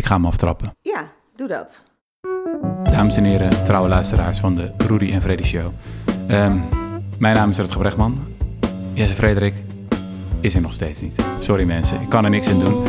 [0.00, 0.76] Ik ga hem aftrappen.
[0.80, 1.84] Ja, doe dat.
[2.82, 5.72] Dames en heren, trouwe luisteraars van de Rudy en Freddy Show.
[6.28, 6.58] Ehm,
[7.18, 8.26] mijn naam is Rutger Brechtman.
[8.94, 9.62] Jesse Frederik
[10.40, 11.26] is er nog steeds niet.
[11.40, 12.84] Sorry mensen, ik kan er niks aan doen.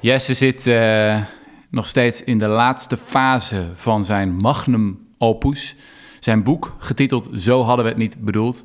[0.00, 1.22] Jesse zit eh,
[1.70, 5.76] nog steeds in de laatste fase van zijn magnum opus.
[6.20, 8.62] Zijn boek, getiteld Zo hadden we het niet bedoeld,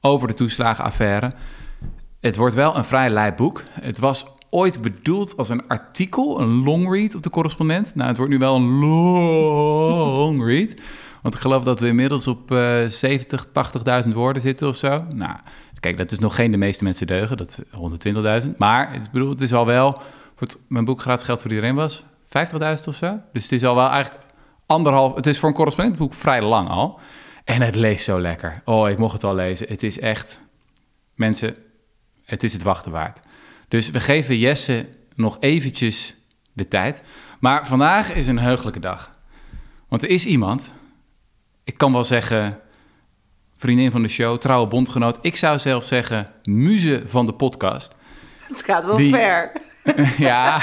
[0.00, 1.32] over de toeslagenaffaire.
[2.20, 3.62] Het wordt wel een vrij lijp boek.
[3.80, 7.94] Het was ooit bedoeld als een artikel, een long read op de correspondent.
[7.94, 10.74] Nou, het wordt nu wel een long read.
[11.22, 13.46] Want ik geloof dat we inmiddels op uh, 70,
[14.06, 15.04] 80.000 woorden zitten of zo.
[15.16, 15.36] Nou,
[15.80, 17.62] kijk, dat is nog geen de meeste mensen deugen, dat
[18.44, 18.56] 120.000.
[18.56, 20.00] Maar het, bedoel, het is al wel,
[20.38, 23.18] wordt mijn boek gratis geld voor iedereen was, 50.000 of zo.
[23.32, 24.24] Dus het is al wel eigenlijk
[24.66, 27.00] anderhalf, het is voor een correspondentboek vrij lang al.
[27.44, 28.62] En het leest zo lekker.
[28.64, 29.68] Oh, ik mocht het al lezen.
[29.68, 30.40] Het is echt,
[31.14, 31.54] mensen,
[32.24, 33.20] het is het wachten waard.
[33.70, 36.16] Dus we geven Jesse nog eventjes
[36.52, 37.02] de tijd.
[37.40, 39.10] Maar vandaag is een heugelijke dag.
[39.88, 40.74] Want er is iemand,
[41.64, 42.60] ik kan wel zeggen,
[43.56, 45.18] vriendin van de show, trouwe bondgenoot.
[45.22, 47.96] Ik zou zelf zeggen, muze van de podcast.
[48.48, 49.52] Het gaat wel die, ver.
[50.28, 50.62] ja,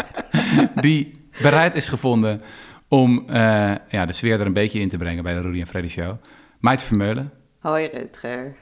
[0.86, 1.10] die
[1.42, 2.42] bereid is gevonden
[2.88, 5.66] om uh, ja, de sfeer er een beetje in te brengen bij de Rudy en
[5.66, 6.16] Freddy Show.
[6.60, 7.32] Maait Vermeulen.
[7.58, 8.56] Hoi Rutger.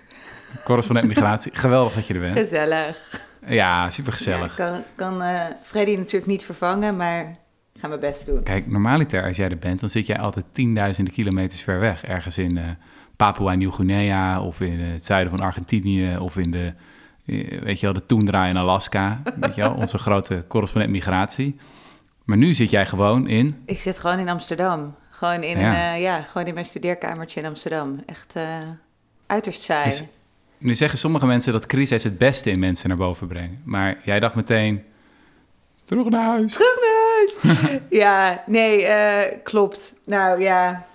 [0.65, 1.53] Correspondent migratie.
[1.55, 2.39] Geweldig dat je er bent.
[2.39, 3.25] Gezellig.
[3.47, 4.57] Ja, super gezellig.
[4.57, 7.21] Ja, kan kan uh, Freddy natuurlijk niet vervangen, maar
[7.73, 8.43] ik ga mijn best doen.
[8.43, 12.05] Kijk, normaliter als jij er bent, dan zit jij altijd tienduizenden kilometers ver weg.
[12.05, 12.65] Ergens in uh,
[13.17, 16.73] Papua Nieuw-Guinea of in het zuiden van Argentinië of in de,
[17.63, 19.23] weet je wel, de toendra in Alaska.
[19.41, 21.57] weet je wel, onze grote correspondent migratie.
[22.25, 23.63] Maar nu zit jij gewoon in...
[23.65, 24.95] Ik zit gewoon in Amsterdam.
[25.11, 25.95] Gewoon in, ja.
[25.95, 28.03] Ja, gewoon in mijn studeerkamertje in Amsterdam.
[28.07, 28.35] Echt
[29.27, 30.09] uiterst saai.
[30.59, 33.57] Nu zeggen sommige mensen dat crisis het beste in mensen naar boven brengt.
[33.65, 34.85] Maar jij dacht meteen,
[35.85, 36.53] terug naar huis.
[36.53, 37.81] Terug naar huis!
[38.03, 39.95] ja, nee, uh, klopt.
[40.05, 40.87] Nou ja,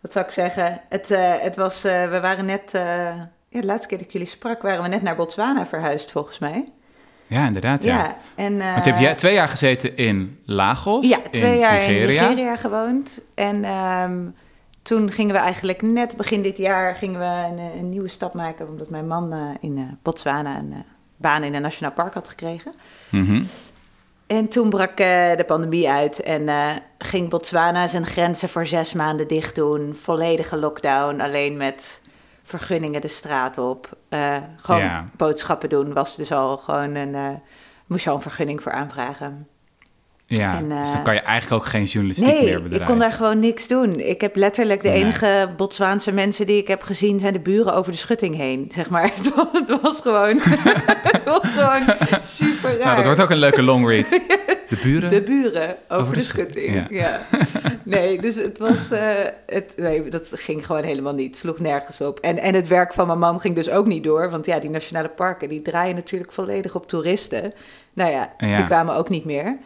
[0.00, 0.80] wat zou ik zeggen?
[0.88, 1.08] Het,
[1.42, 2.70] het was, we waren net...
[2.72, 6.38] ja, de laatste keer dat ik jullie sprak, waren we net naar Botswana verhuisd, volgens
[6.38, 6.64] mij.
[7.30, 7.84] Ja, inderdaad.
[7.84, 7.96] Ja.
[7.96, 11.08] ja en, uh, Want je hebt twee jaar gezeten in Lagos.
[11.08, 12.22] Ja, twee in jaar Nigeria.
[12.22, 13.20] in Nigeria gewoond.
[13.34, 14.34] En um,
[14.82, 18.68] toen gingen we eigenlijk net begin dit jaar gingen we een, een nieuwe stap maken.
[18.68, 20.84] Omdat mijn man uh, in uh, Botswana een
[21.16, 22.72] baan in een nationaal park had gekregen.
[23.10, 23.46] Mm -hmm.
[24.26, 26.48] En toen brak de pandemie uit en
[26.98, 29.96] ging Botswana zijn grenzen voor zes maanden dicht doen.
[30.00, 32.00] Volledige lockdown, alleen met
[32.42, 33.98] vergunningen de straat op.
[34.56, 37.40] Gewoon boodschappen doen was dus al gewoon een...
[37.86, 39.48] moest je al een vergunning voor aanvragen.
[40.32, 42.86] Ja, En, dus eh, dan kan je eigenlijk ook geen journalistiek Nee, meer ik bedrijven.
[42.88, 44.00] kon daar gewoon niks doen.
[44.00, 44.98] Ik heb letterlijk de Nee.
[45.02, 47.20] enige Botswaanse mensen die ik heb gezien...
[47.20, 49.02] zijn de buren over de schutting heen, zeg maar.
[49.16, 52.84] Het was, het was gewoon, het was gewoon super raar.
[52.84, 54.08] Nou, dat wordt ook een leuke long read.
[54.68, 55.10] De buren?
[55.10, 56.74] De buren over, Over de, de schut- schutting.
[56.74, 56.86] ja.
[56.90, 57.18] Ja.
[57.84, 58.90] Nee, dus het was.
[58.90, 59.00] eh,
[59.46, 61.36] het, nee, dat ging gewoon helemaal niet.
[61.36, 62.18] Sloeg nergens op.
[62.18, 64.30] En, en het werk van mijn man ging dus ook niet door.
[64.30, 67.52] Want ja, die nationale parken die draaien natuurlijk volledig op toeristen.
[67.92, 68.56] Nou ja, Ja.
[68.56, 69.56] die kwamen ook niet meer.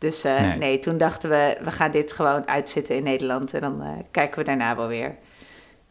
[0.00, 0.56] Dus eh, Nee.
[0.58, 0.78] nee.
[0.78, 3.54] toen dachten we, we gaan dit gewoon uitzitten in Nederland.
[3.54, 5.14] En dan eh, kijken we daarna wel weer.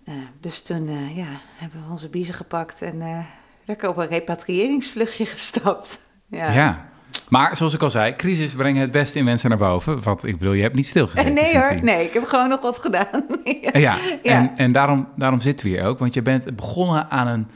[0.05, 3.25] Eh, dus toen ja, hebben we onze biezen gepakt en
[3.65, 6.01] lekker op een repatriëringsvluchtje gestapt.
[6.27, 6.51] Ja.
[6.51, 6.87] Ja.
[7.29, 10.03] Maar zoals ik al zei, crisis brengen het beste in mensen naar boven.
[10.03, 11.33] Want ik bedoel, je hebt niet stilgezeten.
[11.33, 11.85] Nee hoor, sindsdien.
[11.85, 13.25] nee, ik heb gewoon nog wat gedaan.
[13.61, 13.69] Ja.
[13.79, 14.31] Ja, Ja.
[14.39, 15.99] en, en daarom, daarom zitten we hier ook.
[15.99, 17.47] Want je bent begonnen aan een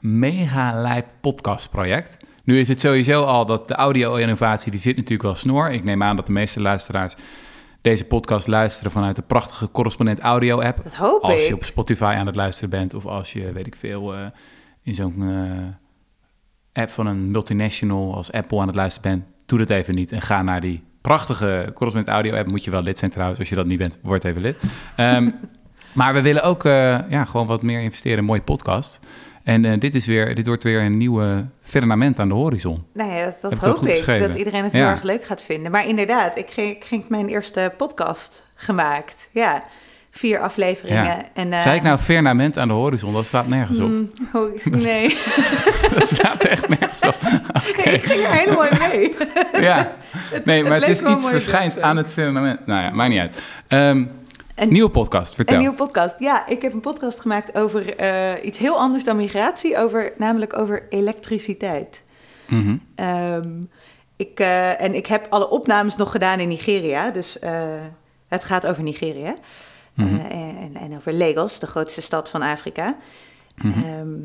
[0.00, 2.16] mega lijp podcastproject.
[2.48, 5.70] Nu is het sowieso al dat de audio-innovatie, die zit natuurlijk wel snor.
[5.70, 7.14] Ik neem aan dat de meeste luisteraars
[7.80, 10.80] deze podcast luisteren vanuit de prachtige correspondent audio-app.
[10.82, 11.48] Dat hoop Als ik.
[11.48, 14.20] je op Spotify aan het luisteren bent of als je, weet ik veel, eh,
[14.82, 19.70] in zo'n eh, app van een multinational als Apple aan het luisteren bent, doe dat
[19.70, 22.50] even niet en ga naar die prachtige correspondent audio app.
[22.50, 24.62] Moet je wel lid zijn trouwens, als je dat niet bent, word even lid.
[24.96, 25.30] Ehm,
[25.98, 29.00] maar we willen ook eh, ja, gewoon wat meer investeren in een mooie podcast.
[29.48, 32.84] En eh, dit, is weer, dit wordt weer een nieuwe firmament aan de horizon.
[32.92, 34.18] Nou ja, dat, dat dat hoop goed ik.
[34.20, 34.78] Dat iedereen het Ja.
[34.78, 35.70] heel erg leuk gaat vinden.
[35.72, 39.28] Maar inderdaad, ik ging, ik ging mijn eerste podcast gemaakt.
[39.30, 39.64] Ja,
[40.10, 41.04] vier afleveringen.
[41.04, 41.24] Ja.
[41.34, 43.12] En, eh, Zei ik nou firmament aan de horizon?
[43.12, 43.88] Dat staat nergens op.
[43.88, 45.08] mm, oh, ik- nee,
[45.94, 47.16] Dat staat echt nergens op.
[47.84, 49.14] ik ging er helemaal in mee.
[49.62, 49.92] Ja,
[50.44, 52.66] nee, maar het, is iets mooi verschijnt aan het firmament.
[52.66, 53.42] Nou ja, maakt niet uit.
[53.68, 54.04] Ehm,
[54.58, 55.54] En- nieuwe podcast, vertel.
[55.54, 56.18] Een nieuwe podcast.
[56.18, 59.78] Ja, ik heb een podcast gemaakt over eh, iets heel anders dan migratie.
[59.78, 62.04] Over, namelijk over elektriciteit.
[62.48, 62.76] Mhm.
[62.94, 63.50] Ehm,
[64.16, 67.10] ik, eh, en ik heb alle opnames nog gedaan in Nigeria.
[67.10, 67.52] Dus eh,
[68.28, 69.36] het gaat over Nigeria.
[69.94, 70.16] Mhm.
[70.16, 72.96] En, en over Lagos, de grootste stad van Afrika.
[73.54, 73.84] Mhm.
[73.84, 74.16] Ehm,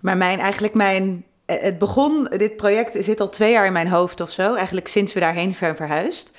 [0.00, 4.20] maar mijn, eigenlijk mijn het begon, dit project zit al twee jaar in mijn hoofd
[4.20, 4.54] of zo.
[4.54, 6.30] Eigenlijk sinds we daarheen zijn verhuisd.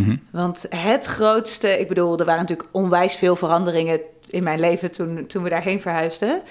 [0.00, 0.16] Mhm.
[0.32, 5.26] Want het grootste, ik bedoel, er waren natuurlijk onwijs veel veranderingen in mijn leven toen,
[5.26, 6.42] toen we daarheen verhuisden.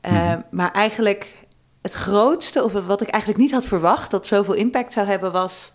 [0.00, 0.40] Eh, Mhm.
[0.50, 1.32] Maar eigenlijk
[1.82, 5.74] het grootste, of wat ik eigenlijk niet had verwacht dat zoveel impact zou hebben, was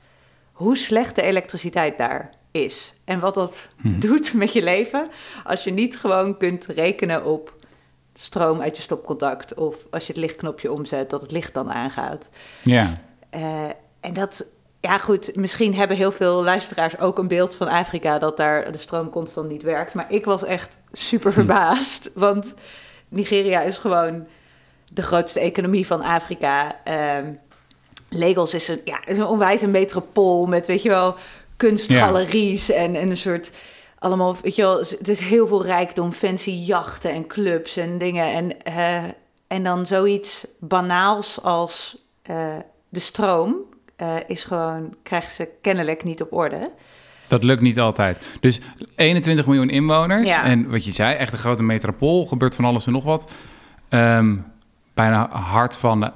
[0.51, 2.93] hoe slecht de elektriciteit daar is.
[3.05, 3.99] En wat dat Mhm.
[3.99, 5.09] doet met je leven
[5.43, 7.55] als je niet gewoon kunt rekenen op
[8.13, 9.53] stroom uit je stopcontact.
[9.53, 12.29] Of als je het lichtknopje omzet, dat het licht dan aangaat.
[12.63, 12.87] Ja.
[13.29, 13.41] Eh,
[13.99, 14.45] en dat,
[14.81, 18.77] ja goed, misschien hebben heel veel luisteraars ook een beeld van Afrika dat daar de
[18.77, 19.93] stroom constant niet werkt.
[19.93, 22.53] Maar ik was echt super verbaasd, want
[23.09, 24.27] Nigeria is gewoon
[24.93, 26.79] de grootste economie van Afrika.
[26.83, 27.33] Ehm,
[28.09, 31.15] Lagos is een, ja, is een onwijs een metropool met, weet je wel,
[31.57, 33.51] kunstgaleries en, en een soort
[33.99, 38.33] allemaal, weet je wel, het is heel veel rijkdom, fancy jachten en clubs en dingen.
[38.33, 39.03] En, eh,
[39.47, 42.55] en dan zoiets banaals als eh,
[42.89, 43.55] de stroom
[44.01, 46.71] eh, is gewoon, krijgen ze kennelijk niet op orde.
[47.27, 48.37] Dat lukt niet altijd.
[48.39, 48.59] Dus
[48.95, 50.29] 21 miljoen inwoners.
[50.29, 50.43] Ja.
[50.43, 52.25] En wat je zei, echt een grote metropool.
[52.25, 53.31] Gebeurt van alles en nog wat.
[53.89, 54.35] Ehm,
[54.93, 56.11] bijna hart van de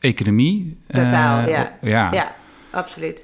[0.00, 0.78] economie.
[0.86, 1.72] Totaal, Eh, ja.
[1.80, 2.12] ja.
[2.12, 2.34] Ja,
[2.70, 3.18] absoluut.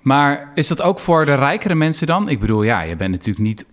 [0.00, 2.28] Maar is dat ook voor de rijkere mensen dan?
[2.28, 3.66] Ik bedoel, ja, je bent natuurlijk niet,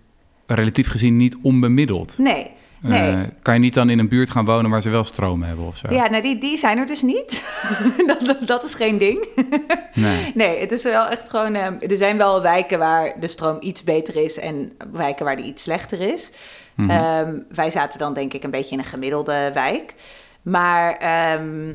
[0.46, 2.18] relatief gezien, niet onbemiddeld.
[2.18, 2.50] Nee,
[2.82, 3.12] nee.
[3.12, 5.66] Eh, kan je niet dan in een buurt gaan wonen waar ze wel stroom hebben
[5.66, 5.94] of zo?
[5.94, 7.42] ja, nou die, die zijn er dus niet.
[8.06, 9.26] dat, dat, dat is geen ding.
[9.94, 10.32] Nee.
[10.34, 11.54] Nee, het is wel echt gewoon.
[11.54, 15.44] ehm, er zijn wel wijken waar de stroom iets beter is en wijken waar die
[15.44, 16.30] iets slechter is.
[16.74, 16.90] Mhm.
[16.90, 19.94] Ehm, wij zaten dan denk ik een beetje in een gemiddelde wijk.
[20.42, 21.72] Maar ehm,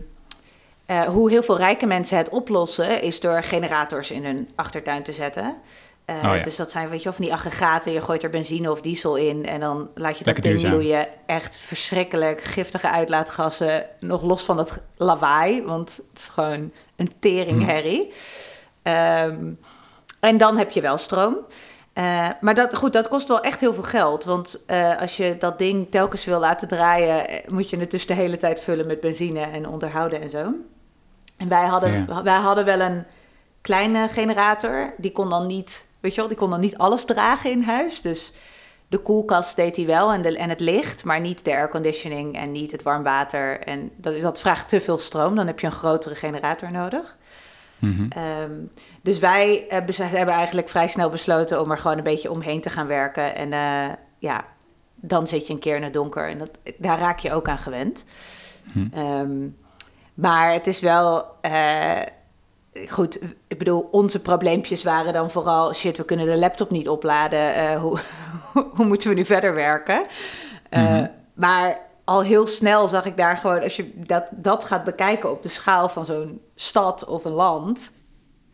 [0.85, 5.13] eh, hoe heel veel rijke mensen het oplossen, is door generators in hun achtertuin te
[5.13, 5.55] zetten.
[6.07, 6.43] Eh, Oh ja.
[6.43, 7.91] Dus dat zijn weet je, van die aggregaten.
[7.91, 10.71] Je gooit er benzine of diesel in en dan laat je dat Lekker ding duurzaam.
[10.79, 11.07] bloeien.
[11.25, 13.85] Echt verschrikkelijk giftige uitlaatgassen.
[13.99, 18.13] Nog los van dat lawaai, want het is gewoon een teringherrie.
[18.83, 19.45] Ehm,
[20.19, 21.37] en dan heb je wel stroom.
[21.93, 24.23] Eh, maar dat, goed, dat kost wel echt heel veel geld.
[24.23, 28.13] Want eh, als je dat ding telkens wil laten draaien, moet je het dus de
[28.13, 30.51] hele tijd vullen met benzine en onderhouden en zo.
[31.37, 33.05] En wij hadden, wij hadden wel een
[33.61, 34.93] kleine generator.
[34.97, 38.01] Die kon dan niet, weet je wel, die kon dan niet alles dragen in huis.
[38.01, 38.33] Dus
[38.87, 42.51] de koelkast deed hij wel en, de, en het licht, maar niet de airconditioning en
[42.51, 43.59] niet het warm water.
[43.59, 45.35] En dat, is- dat vraagt te veel stroom.
[45.35, 47.17] Dan heb je een grotere generator nodig.
[47.79, 48.05] Mhm.
[48.09, 48.51] Ehm,
[49.01, 52.69] dus wij bes- hebben eigenlijk vrij snel besloten om er gewoon een beetje omheen te
[52.69, 53.35] gaan werken.
[53.35, 54.45] En eh, ja,
[54.95, 57.57] dan zit je een keer in het donker en dat, daar raak je ook aan
[57.59, 58.03] gewend.
[58.71, 58.87] Hm.
[58.93, 59.47] Ehm,
[60.13, 61.25] maar het is wel.
[61.41, 61.99] eh,
[62.89, 67.55] goed, ik bedoel, onze probleempjes waren dan vooral: shit, we kunnen de laptop niet opladen.
[67.55, 67.99] eh, hoe,
[68.75, 70.05] hoe moeten we nu verder werken?
[70.69, 71.07] Eh, Mhm.
[71.33, 75.43] Maar al heel snel zag ik daar gewoon, als je dat, dat gaat bekijken op
[75.43, 77.91] de schaal van zo'n stad of een land,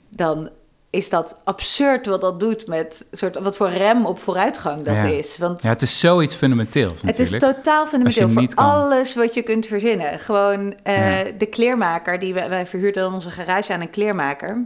[0.10, 0.50] dan
[0.94, 5.04] is dat absurd wat dat doet met soort, wat voor rem op vooruitgang dat Ja.
[5.04, 5.38] is.
[5.38, 7.56] Want Ja, het is zoiets fundamenteels het is natuurlijk.
[7.56, 8.66] totaal fundamenteel voor kan.
[8.66, 10.20] alles wat je kunt verzinnen.
[10.20, 11.32] Gewoon eh, Ja.
[11.38, 14.66] de kleermaker, die wij, wij verhuurden dan onze garage aan een kleermaker.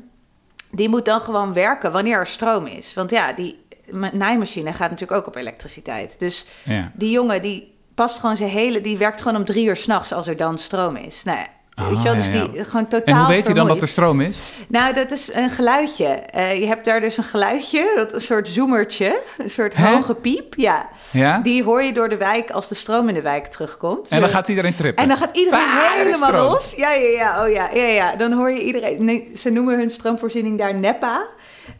[0.71, 2.94] Die moet dan gewoon werken wanneer er stroom is.
[2.94, 6.15] Want ja, die ma- naaimachine gaat natuurlijk ook op elektriciteit.
[6.19, 6.91] Dus Ja.
[6.94, 10.27] die jongen die past gewoon zijn hele, die werkt gewoon om drie uur s'nachts als
[10.27, 11.24] er dan stroom is.
[11.24, 11.45] Nou,
[11.79, 12.63] Ah, weet je wel, dus ja, die ja.
[12.63, 14.53] gewoon totaal En hoe weet hij dan dat er stroom is?
[14.69, 16.06] Nou, dat is een geluidje.
[16.07, 19.93] Eh, je hebt daar dus een geluidje, dat een soort zoemertje, een soort Hè?
[19.96, 20.53] hoge piep.
[20.55, 21.39] Ja, Ja?
[21.43, 24.10] die hoor je door de wijk als de stroom in de wijk terugkomt.
[24.10, 25.03] En dan gaat iedereen trippen.
[25.03, 26.74] en dan gaat iedereen Ah, er helemaal los.
[26.77, 28.15] Ja, ja, ja, oh ja, ja, ja.
[28.15, 29.03] Dan hoor je iedereen.
[29.05, 31.25] Nee, ze noemen hun stroomvoorziening daar NEPA.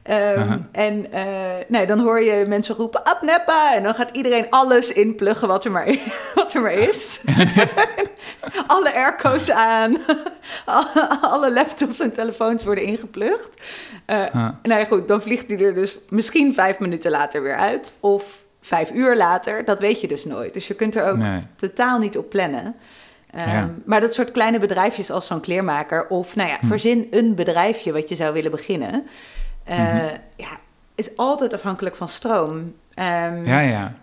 [0.04, 0.58] Ehm.
[0.72, 1.26] En eh,
[1.68, 3.76] nee, dan hoor je mensen roepen, ap NEPA.
[3.76, 5.96] En dan gaat iedereen alles inpluggen wat er maar,
[6.36, 7.22] wat er maar is.
[8.68, 9.98] Alle airco's aan.
[11.22, 13.50] Alle laptops en telefoons worden ingeplucht.
[14.06, 14.50] Eh Ah.
[14.64, 17.94] Nou ja, goed, dan vliegt die er dus misschien vijf minuten later weer uit.
[18.00, 19.66] Of vijf uur later.
[19.66, 20.54] Dat weet je dus nooit.
[20.54, 21.42] Dus je kunt er ook Nee.
[21.56, 22.76] totaal niet op plannen.
[23.32, 23.70] Ehm, Ja.
[23.86, 26.08] Maar dat soort kleine bedrijfjes als zo'n kleermaker...
[26.08, 26.68] of nou ja, Hm.
[26.68, 29.08] verzin een bedrijfje wat je zou willen beginnen...
[29.68, 30.06] eh, Mhm.
[30.36, 30.48] ja,
[30.96, 32.74] is altijd afhankelijk van stroom.
[32.94, 33.94] Ehm, Ja, ja.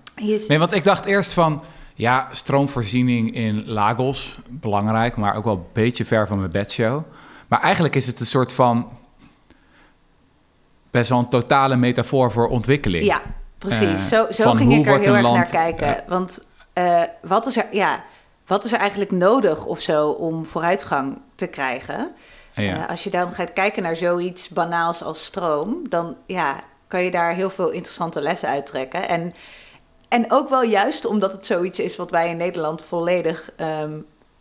[0.48, 1.62] Nee, want ik dacht eerst van...
[1.96, 5.16] Ja, stroomvoorziening in Lagos, belangrijk...
[5.16, 7.02] maar ook wel een beetje ver van mijn bedshow.
[7.48, 8.88] Maar eigenlijk is het een soort van...
[10.90, 13.04] best wel een totale metafoor voor ontwikkeling.
[13.04, 13.20] Ja,
[13.58, 14.10] precies.
[14.10, 16.04] Eh, zo zo ging ik er heel erg land- naar kijken.
[16.08, 18.04] Want eh, wat, is er, ja,
[18.46, 22.10] wat is er eigenlijk nodig of zo om vooruitgang te krijgen?
[22.54, 22.82] Ja.
[22.82, 27.10] Eh, als je dan gaat kijken naar zoiets banaals als stroom, dan ja, kan je
[27.10, 29.08] daar heel veel interessante lessen uittrekken.
[29.08, 29.34] En,
[30.08, 33.92] en ook wel juist omdat het zoiets is wat wij in Nederland volledig ehm,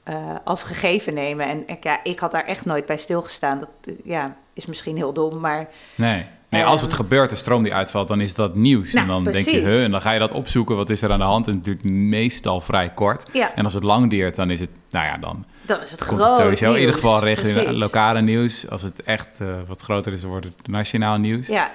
[0.04, 1.48] eh, als gegeven nemen.
[1.48, 3.58] En ik- ja, ik had daar echt nooit bij stilgestaan.
[3.60, 6.26] Dat eh, ja, is misschien heel dom, maar Nee.
[6.50, 8.94] Nee, als het Ehm, gebeurt, de stroom die uitvalt, dan is dat nieuws.
[8.94, 11.12] Nou, en dan denk je, huh, en dan ga je dat opzoeken, wat is er
[11.12, 11.48] aan de hand?
[11.48, 13.30] En het duurt meestal vrij kort.
[13.34, 16.02] ja, En als het lang duurt, dan is het, nou ja, dan dan is het
[16.02, 16.96] groot het sowieso in ieder nieuws.
[16.96, 18.70] geval regionaal, lokale nieuws.
[18.70, 21.48] Als het echt eh, wat groter is, dan wordt het nationaal nieuws.
[21.48, 21.72] Ja,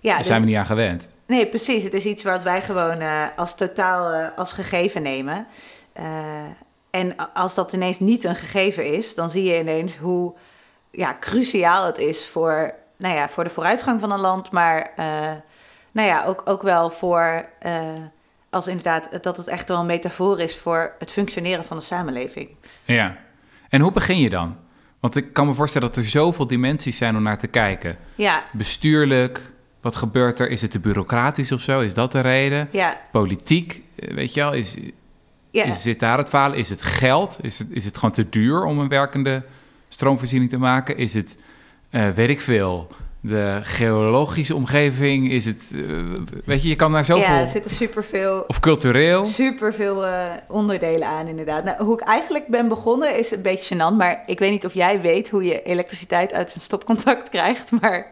[0.00, 1.10] ja Daar zijn we niet aan gewend.
[1.26, 1.82] Nee, precies.
[1.84, 5.46] Het is iets wat wij gewoon eh, als totaal eh, als gegeven nemen.
[6.90, 10.34] En als dat ineens niet een gegeven is, dan zie je ineens hoe
[10.90, 14.92] ja, cruciaal het is voor, nou ja, voor de vooruitgang van een land, maar
[15.92, 17.48] nou ja, ook, ook wel voor
[18.50, 22.48] als inderdaad dat het echt wel een metafoor is voor het functioneren van de samenleving.
[22.84, 23.16] Ja.
[23.70, 24.56] En hoe begin je dan?
[25.00, 27.96] Want ik kan me voorstellen dat er zoveel dimensies zijn om naar te kijken.
[28.14, 29.40] Ja, Bestuurlijk,
[29.80, 30.50] wat gebeurt er?
[30.50, 31.80] Is het te bureaucratisch of zo?
[31.80, 32.68] Is dat de reden?
[32.72, 34.76] ja, Politiek, eh, weet je wel, is,
[35.50, 35.64] ja.
[35.64, 36.58] is, zit daar het falen?
[36.58, 37.38] Is het geld?
[37.42, 39.42] Is het, is het gewoon te duur om een werkende
[39.88, 40.96] stroomvoorziening te maken?
[40.96, 41.38] Is het,
[41.90, 45.30] eh, weet ik veel, de geologische omgeving?
[45.30, 45.82] Is het, eh,
[46.44, 47.34] weet je, je kan daar zoveel...
[47.34, 49.24] ja, er zitten superveel Of cultureel?
[49.24, 50.04] Super veel
[50.48, 51.64] onderdelen aan, inderdaad.
[51.64, 54.74] Nou, hoe ik eigenlijk ben begonnen is een beetje gênant, maar ik weet niet of
[54.74, 58.06] jij weet hoe je elektriciteit uit een stopcontact krijgt, maar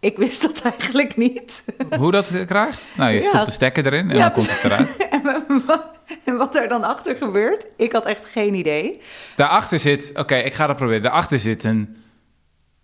[0.00, 1.64] ik wist dat eigenlijk niet.
[1.98, 2.88] Hoe dat krijgt?
[2.96, 3.22] Nou, je Ja.
[3.26, 4.96] stopt de stekker erin en Ja, dan komt het eruit.
[5.16, 5.92] en wat-
[6.24, 9.00] en wat er dan achter gebeurt, ik had echt geen idee.
[9.36, 11.02] Daarachter zit, oké, ik ga dat proberen.
[11.02, 11.96] Daarachter zit een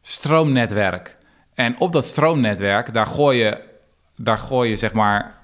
[0.01, 1.17] stroomnetwerk.
[1.61, 3.61] En op dat stroomnetwerk, daar gooi je,
[4.17, 5.35] daar gooi je zeg maar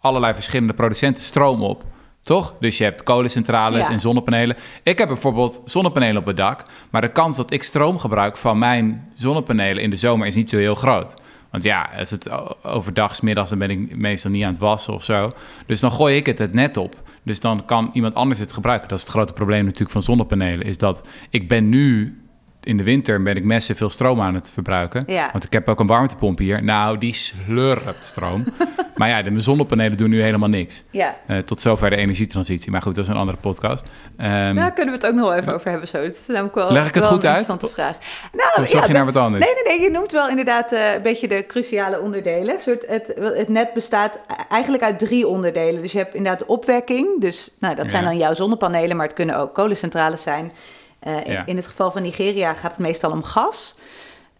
[0.00, 1.84] allerlei verschillende producenten stroom op.
[2.22, 2.54] Toch?
[2.60, 3.92] Dus je hebt kolencentrales Ja.
[3.92, 4.56] en zonnepanelen.
[4.82, 6.62] Ik heb bijvoorbeeld zonnepanelen op het dak.
[6.90, 10.50] Maar de kans dat ik stroom gebruik van mijn zonnepanelen in de zomer is niet
[10.50, 11.14] zo heel groot.
[11.50, 12.30] Want ja, als het
[12.64, 15.28] overdag, middags, dan ben ik meestal niet aan het wassen of zo.
[15.66, 17.02] Dus dan gooi ik het het net op.
[17.22, 18.88] Dus dan kan iemand anders het gebruiken.
[18.88, 20.66] Dat is het grote probleem natuurlijk van zonnepanelen.
[20.66, 22.18] Is dat ik ben nu
[22.62, 25.02] in de winter ben ik messen veel stroom aan het verbruiken.
[25.06, 25.28] Ja.
[25.32, 26.62] Want ik heb ook een warmtepomp hier.
[26.62, 28.44] Nou, die slurpt stroom.
[28.96, 30.84] maar ja, de zonnepanelen doen nu helemaal niks.
[30.90, 32.70] Ja, Eh, tot zover de energietransitie.
[32.70, 33.90] Maar goed, dat is een andere podcast.
[34.16, 35.88] Daar kunnen we het ook nog wel even over hebben.
[35.88, 36.02] Zo.
[36.02, 37.38] Dat is namelijk wel, Leg ik het wel goed een uit?
[37.38, 37.96] interessante vraag.
[38.32, 39.44] Nou, of zocht je naar wat anders?
[39.44, 39.86] Nee, nee, nee.
[39.86, 42.54] Je noemt wel inderdaad eh, een beetje de cruciale onderdelen.
[42.54, 45.82] Een Soort, het, het net bestaat eigenlijk uit drie onderdelen.
[45.82, 47.20] Dus je hebt inderdaad de opwekking.
[47.20, 48.08] Dus nou, dat zijn Ja.
[48.10, 50.52] dan jouw zonnepanelen, maar het kunnen ook kolencentrales zijn.
[51.00, 51.46] Eh, in, Ja.
[51.46, 53.78] in het geval van Nigeria gaat het meestal om gas.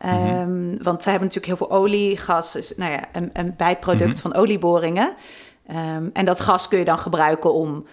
[0.01, 0.11] Mhm.
[0.15, 2.17] Ehm, Want zij hebben natuurlijk heel veel olie.
[2.17, 4.21] Gas is nou ja, een, een bijproduct Mhm.
[4.21, 5.15] van olieboringen.
[5.67, 7.87] Ehm, en dat gas kun je dan gebruiken om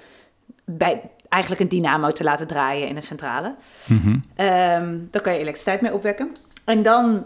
[0.65, 3.55] bij, eigenlijk een dynamo te laten draaien in een centrale.
[3.85, 4.17] Mhm.
[4.35, 6.35] Ehm dan kan je elektriciteit mee opwekken.
[6.65, 7.25] En dan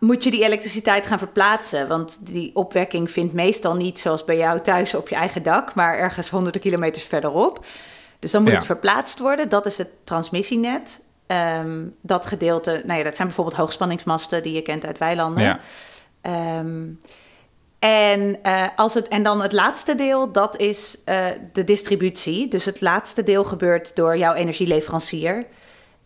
[0.00, 1.88] moet je die elektriciteit gaan verplaatsen.
[1.88, 5.96] Want die opwekking vindt meestal niet zoals bij jou thuis op je eigen dak, maar
[5.98, 7.64] ergens honderden kilometers verderop.
[8.18, 8.56] Dus dan moet Ja.
[8.56, 9.48] het verplaatst worden.
[9.48, 11.00] Dat is het transmissienet.
[11.26, 15.42] Ehm, dat gedeelte, nou ja, dat zijn bijvoorbeeld hoogspanningsmasten die je kent uit weilanden.
[15.44, 15.58] Ja.
[16.20, 16.86] Ehm,
[17.78, 22.48] en, eh, als het, en dan het laatste deel, dat is eh, de distributie.
[22.48, 25.46] Dus het laatste deel gebeurt door jouw energieleverancier.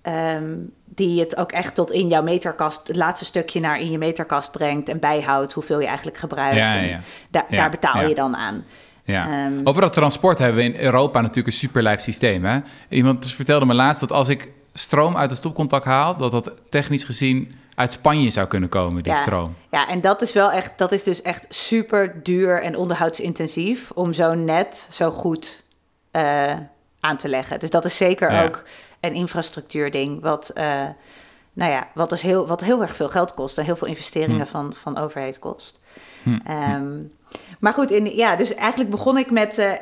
[0.02, 0.54] ehm,
[0.85, 4.50] die het ook echt tot in jouw meterkast, het laatste stukje naar in je meterkast
[4.50, 6.57] brengt en bijhoudt hoeveel je eigenlijk gebruikt.
[6.57, 8.64] Ja, En da- daar betaal je dan aan.
[9.04, 9.44] Ja.
[9.47, 12.44] Ehm, Over dat transport hebben we in Europa natuurlijk een superlijp systeem.
[12.44, 12.61] Hè?
[12.88, 17.04] Iemand vertelde me laatst dat als ik stroom uit het stopcontact haal, dat dat technisch
[17.04, 19.18] gezien uit Spanje zou kunnen komen, die Ja.
[19.23, 19.54] stroom.
[19.71, 24.12] Ja, en dat is wel echt, dat is dus echt super duur en onderhoudsintensief om
[24.12, 25.62] zo'n net zo goed
[26.11, 26.52] eh,
[27.00, 27.59] aan te leggen.
[27.61, 28.44] Dus dat is zeker Ja.
[28.44, 28.64] ook
[29.00, 30.64] een infrastructuurding, wat, eh,
[31.52, 34.47] nou ja, wat, dus heel, wat heel erg veel geld kost en heel veel investeringen
[34.47, 34.50] Hm.
[34.50, 35.78] van, van overheid kost.
[36.23, 36.38] Hm.
[36.47, 36.85] Ehm,
[37.60, 39.72] maar goed, in, ja, dus eigenlijk begon ik met eh,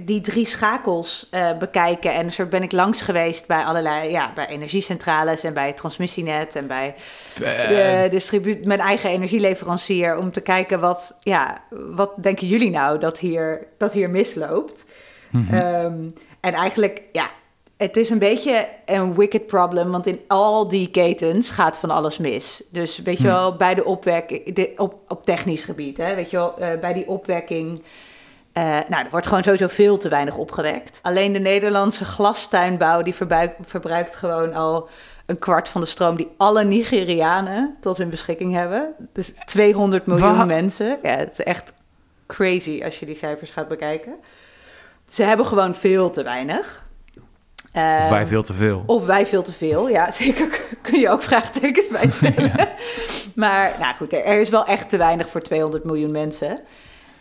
[0.00, 2.14] die drie schakels eh, bekijken.
[2.14, 6.54] En zo ben ik langs geweest bij allerlei, ja, bij energiecentrales en bij het transmissienet
[6.54, 6.94] en bij
[7.34, 13.18] de distribu- mijn eigen energieleverancier om te kijken wat, ja, wat denken jullie nou dat
[13.18, 14.84] hier, dat hier misloopt.
[15.30, 15.54] Mhm.
[15.54, 15.94] Ehm,
[16.40, 17.30] en eigenlijk, ja,
[17.76, 22.18] het is een beetje een wicked problem, want in al die ketens gaat van alles
[22.18, 22.62] mis.
[22.70, 23.32] Dus weet je Hmm.
[23.32, 27.08] wel, bij de opwekking, op, op technisch gebied, hè, weet je wel, eh, bij die
[27.08, 27.82] opwekking.
[28.52, 30.98] eh, nou, er wordt gewoon sowieso veel te weinig opgewekt.
[31.02, 34.88] Alleen de Nederlandse glastuinbouw die verbruikt, verbruikt gewoon al
[35.26, 38.94] een kwart van de stroom die alle Nigerianen tot hun beschikking hebben.
[39.12, 40.46] Dus 200 miljoen Wat?
[40.46, 40.98] mensen.
[41.02, 41.72] Ja, het is echt
[42.26, 44.12] crazy als je die cijfers gaat bekijken.
[45.06, 46.84] Ze hebben gewoon veel te weinig.
[47.76, 48.82] Of wij veel te veel.
[48.86, 52.52] of wij veel te veel, ja, zeker kun je ook vraagtekens bij stellen.
[53.34, 56.58] Maar nou goed, er is wel echt te weinig voor 200 miljoen mensen.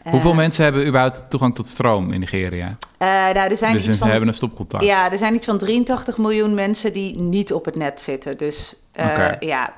[0.09, 2.77] Hoeveel Eh, mensen hebben überhaupt toegang tot stroom in Nigeria?
[2.97, 4.83] eh, nou, er zijn Dus iets ze van, hebben een stopcontact.
[4.83, 8.37] ja, er zijn iets van 83 miljoen mensen die niet op het net zitten.
[8.37, 9.35] Dus eh, Oké.
[9.39, 9.73] ja,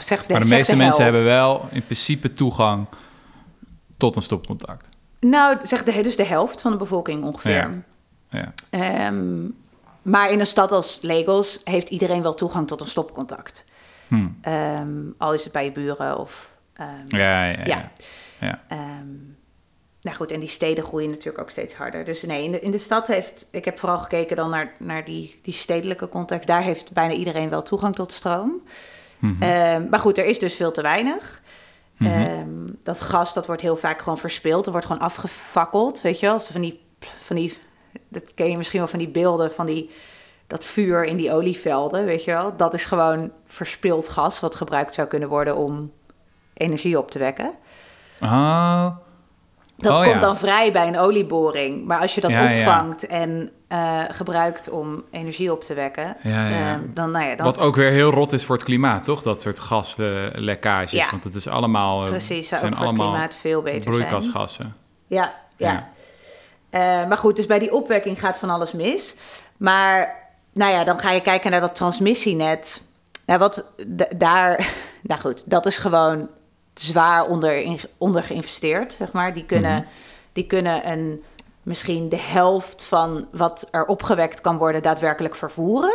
[0.00, 2.86] zeg, maar de meeste mensen hebben wel in principe toegang
[3.96, 4.88] tot een stopcontact.
[5.20, 7.82] Nou, zeg de, dus de helft van de bevolking ongeveer.
[8.30, 8.52] Ja.
[8.70, 9.44] Ehm,
[10.10, 13.64] maar in een stad als Lagos heeft iedereen wel toegang tot een stopcontact.
[14.08, 14.28] Hm.
[14.40, 16.50] Ehm, al is het bij je buren of...
[16.74, 17.64] ehm, Ja, ja, ja.
[17.64, 17.90] Ja.
[18.40, 18.62] ja.
[18.68, 19.06] ehm,
[20.02, 22.04] nou goed, en die steden groeien natuurlijk ook steeds harder.
[22.04, 23.48] Dus nee, in de, in de stad heeft...
[23.50, 26.46] Ik heb vooral gekeken dan naar, naar die, die stedelijke context.
[26.46, 28.62] Daar heeft bijna iedereen wel toegang tot stroom.
[29.18, 29.88] Mhm.
[29.88, 31.42] Maar goed, er is dus veel te weinig.
[31.96, 32.66] Mhm.
[32.82, 34.66] Dat gas, dat wordt heel vaak gewoon verspild.
[34.66, 36.34] Er wordt gewoon afgefakkeld, weet je wel.
[36.34, 36.80] Als van die,
[37.20, 37.58] van die,
[38.10, 39.90] dat ken je misschien wel van die beelden van die,
[40.46, 42.56] dat vuur in die olievelden, weet je wel.
[42.56, 45.92] Dat is gewoon verspild gas, wat gebruikt zou kunnen worden om
[46.54, 47.52] energie op te wekken.
[48.22, 48.86] Oh,
[49.76, 50.20] Dat Oh, komt ja.
[50.20, 51.86] dan vrij bij een olieboring.
[51.86, 52.58] Maar als je dat Ja, ja.
[52.58, 56.72] opvangt en eh, gebruikt om energie op te wekken, Ja, ja.
[56.74, 59.22] ehm, dan, nou ja, dan Wat ook weer heel rot is voor het klimaat, toch?
[59.22, 61.10] Dat soort gaslekkages.
[61.10, 64.74] Want het is allemaal, eh, precies, zou zijn ook voor het klimaat veel beter broeikasgassen.
[65.06, 65.72] Ja, ja.
[65.72, 65.88] Ja.
[66.70, 69.14] Eh, maar goed, dus bij die opwekking gaat van alles mis.
[69.56, 70.14] Maar
[70.52, 72.82] nou ja, dan ga je kijken naar dat transmissienet.
[73.26, 73.64] Nou, wat
[74.16, 74.72] daar,
[75.02, 76.28] nou goed, dat is gewoon
[76.74, 77.26] zwaar
[77.98, 79.32] onder, geïnvesteerd, zeg maar.
[79.34, 79.84] Die kunnen, Mhm.
[80.32, 81.24] die kunnen een,
[81.62, 85.92] misschien de helft van wat er opgewekt kan worden daadwerkelijk vervoeren.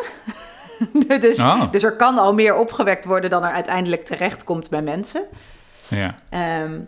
[1.19, 1.71] dus, Oh.
[1.71, 5.23] dus er kan al meer opgewekt worden dan er uiteindelijk terecht komt bij mensen.
[5.87, 6.15] Ja.
[6.29, 6.79] Ehm,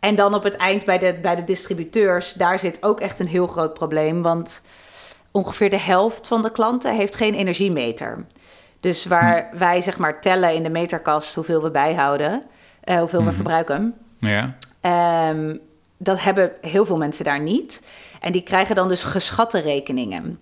[0.00, 3.28] en dan op het eind bij de, bij de distributeurs, daar zit ook echt een
[3.28, 4.22] heel groot probleem.
[4.22, 4.62] Want
[5.30, 8.26] ongeveer de helft van de klanten heeft geen energiemeter.
[8.80, 12.42] Dus waar wij zeg maar tellen in de meterkast hoeveel we bijhouden,
[12.80, 13.94] eh, hoeveel we verbruiken.
[14.18, 14.56] ja.
[14.80, 15.56] Ehm,
[15.96, 17.82] dat hebben heel veel mensen daar niet.
[18.20, 20.40] En die krijgen dan dus geschatte rekeningen.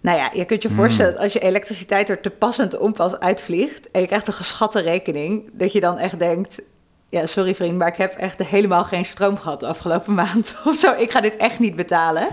[0.00, 2.80] Nou ja, je kunt je voorstellen dat als je elektriciteit er te pas en te
[2.80, 3.90] onpas uitvliegt...
[3.90, 6.62] en je krijgt een geschatte rekening, dat je dan echt denkt...
[7.10, 10.74] ja, sorry vriend, maar ik heb echt helemaal geen stroom gehad de afgelopen maand of
[10.76, 10.92] zo.
[10.98, 12.26] Ik ga dit echt niet betalen.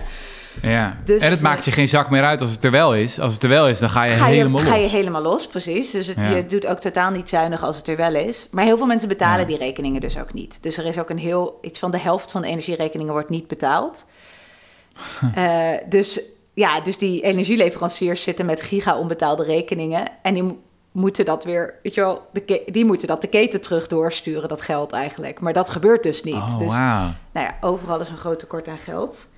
[0.62, 0.96] ja.
[1.04, 3.20] Dus, en het maakt je geen zak meer uit als het er wel is.
[3.20, 4.92] Als het er wel is, dan ga je Ga je, helemaal ga je los.
[4.92, 5.90] helemaal los, precies.
[5.90, 6.28] Dus het, Ja.
[6.30, 8.48] je doet ook totaal niet zuinig als het er wel is.
[8.50, 9.46] Maar heel veel mensen betalen Ja.
[9.46, 10.62] die rekeningen dus ook niet.
[10.62, 11.58] Dus er is ook een heel...
[11.62, 14.04] iets van de helft van de energierekeningen wordt niet betaald.
[15.34, 16.20] Eh, dus
[16.54, 20.04] ja, dus die energieleveranciers zitten met giga onbetaalde rekeningen.
[20.22, 20.58] En die
[20.92, 24.62] moeten dat weer, weet je wel, de die moeten dat de keten terug doorsturen, dat
[24.62, 25.40] geld eigenlijk.
[25.40, 26.34] Maar dat gebeurt dus niet.
[26.34, 29.28] Oh, dus nou ja, overal is een groot tekort aan geld.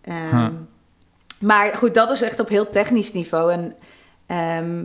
[0.00, 0.48] Ehm, Huh.
[1.38, 3.52] Maar goed, dat is echt op heel technisch niveau.
[3.52, 3.76] En
[4.26, 4.84] ehm,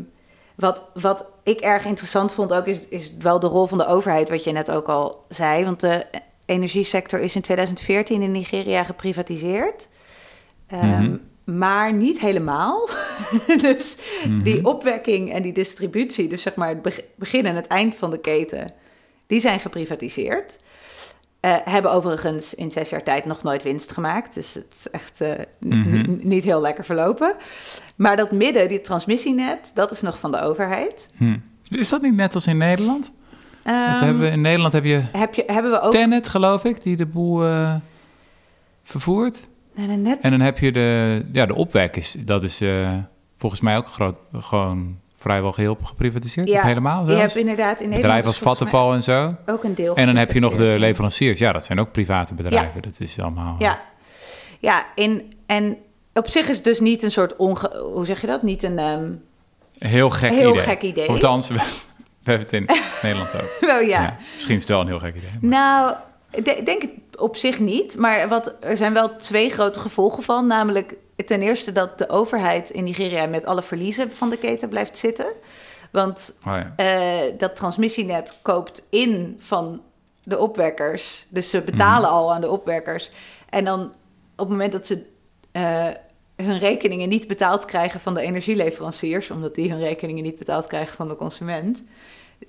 [0.55, 4.29] wat, wat ik erg interessant vond ook, is, is wel de rol van de overheid,
[4.29, 5.65] wat je net ook al zei.
[5.65, 6.05] Want de
[6.45, 9.87] energiesector is in 2014 in Nigeria geprivatiseerd.
[10.69, 11.15] Mhm.
[11.45, 12.89] Maar niet helemaal.
[13.61, 14.41] dus Mhm.
[14.43, 18.11] die opwekking en die distributie, dus zeg maar het beg- begin en het eind van
[18.11, 18.71] de keten,
[19.27, 20.57] die zijn geprivatiseerd.
[21.39, 24.33] Eh, hebben overigens in zes jaar tijd nog nooit winst gemaakt.
[24.33, 26.15] Dus het is echt eh, Mhm.
[26.27, 27.35] niet heel lekker verlopen.
[27.95, 31.09] Maar dat midden, die transmissienet, dat is nog van de overheid.
[31.17, 31.37] Hm.
[31.69, 33.11] Is dat niet net als in Nederland?
[33.63, 35.91] Dat Ehm, hebben we, in Nederland heb je heb je, hebben we ook...
[35.91, 37.75] Tenet, geloof ik, die de boel eh,
[38.83, 39.47] vervoert.
[39.75, 41.95] Net, En dan heb je de, ja, de opwek.
[41.95, 42.89] Is, dat is eh,
[43.37, 46.49] volgens mij ook groot, gewoon vrijwel geheel geprivatiseerd.
[46.49, 47.89] Ja, of helemaal je hebt inderdaad in.
[47.89, 49.35] Bedrijven als Vattenfall en zo.
[49.45, 51.39] Ook een deel En dan heb je nog de leveranciers.
[51.39, 52.81] Ja, dat zijn ook private bedrijven.
[52.81, 53.55] Dat is allemaal...
[53.59, 53.79] Ja,
[54.59, 55.77] ja in, en
[56.13, 57.35] op zich is het dus niet een soort...
[57.35, 58.43] Onge, hoe zeg je dat?
[58.43, 58.79] Niet een...
[58.79, 59.11] ehm,
[59.79, 60.63] heel gek Heel idee.
[60.63, 61.07] gek idee.
[61.09, 61.53] Of we,
[62.23, 62.65] we hebben het in
[63.03, 63.57] Nederland ook.
[63.59, 64.01] wel ja.
[64.01, 64.17] Ja.
[64.33, 65.29] Misschien is het wel een heel gek idee.
[65.41, 65.95] maar- Nou,
[66.35, 67.97] ik de- denk het op zich niet.
[67.97, 70.47] Maar wat, er zijn wel twee grote gevolgen van.
[70.47, 74.97] Namelijk ten eerste dat de overheid in Nigeria met alle verliezen van de keten blijft
[74.97, 75.27] zitten.
[75.91, 76.73] Want Oh, ja.
[76.75, 79.81] eh, dat transmissienet koopt in van
[80.23, 81.25] de opwekkers.
[81.29, 83.11] Dus ze betalen al aan de opwekkers.
[83.49, 83.81] En dan
[84.31, 85.05] op het moment dat ze
[85.51, 85.87] eh,
[86.35, 90.95] hun rekeningen niet betaald krijgen van de energieleveranciers, omdat die hun rekeningen niet betaald krijgen
[90.95, 91.83] van de consument,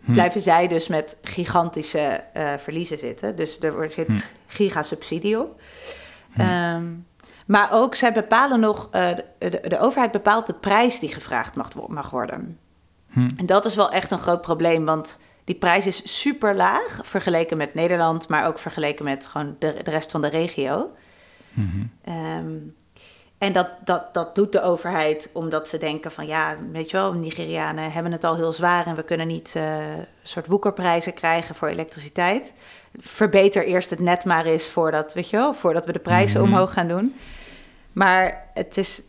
[0.04, 1.98] blijven zij dus met gigantische
[2.32, 3.36] eh, verliezen zitten.
[3.36, 4.14] Dus er wordt- zit Hm.
[4.46, 5.60] gigasubsidie op.
[6.36, 6.84] Ehm,
[7.46, 11.86] maar ook, zij bepalen nog, eh, de, overheid bepaalt de prijs die gevraagd mag, wo-
[11.88, 12.58] mag worden.
[13.10, 13.28] Hm.
[13.36, 17.56] En dat is wel echt een groot probleem, want die prijs is super laag vergeleken
[17.56, 20.90] met Nederland, maar ook vergeleken met gewoon de, de rest van de regio.
[21.52, 21.84] Mhm.
[22.04, 22.52] Ehm,
[23.38, 27.12] en dat, dat, dat doet de overheid omdat ze denken van ja, weet je wel,
[27.12, 31.54] Nigerianen hebben het al heel zwaar en we kunnen niet uh, een soort woekerprijzen krijgen
[31.54, 32.52] voor elektriciteit.
[32.98, 36.50] Verbeter eerst het net maar eens voordat, weet je wel, voordat we de prijzen mhm.
[36.50, 37.14] omhoog gaan doen.
[37.92, 39.02] Maar het is,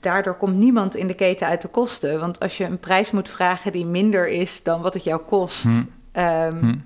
[0.00, 2.20] daardoor komt niemand in de keten uit de kosten.
[2.20, 5.62] Want als je een prijs moet vragen die minder is dan wat het jou kost,
[5.62, 5.82] hm.
[6.12, 6.76] Ehm, hm.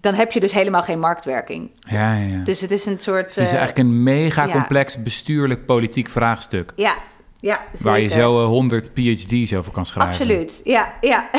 [0.00, 1.70] Dan heb je dus helemaal geen marktwerking.
[1.80, 2.44] Ja, ja.
[2.44, 3.34] Dus het is een soort.
[3.34, 6.72] het is eigenlijk een mega complex bestuurlijk politiek vraagstuk.
[6.76, 6.96] Ja.
[7.40, 10.12] Ja, Waar je zo 100 PhD's over kan schrijven.
[10.12, 11.30] Absoluut, ja, ja.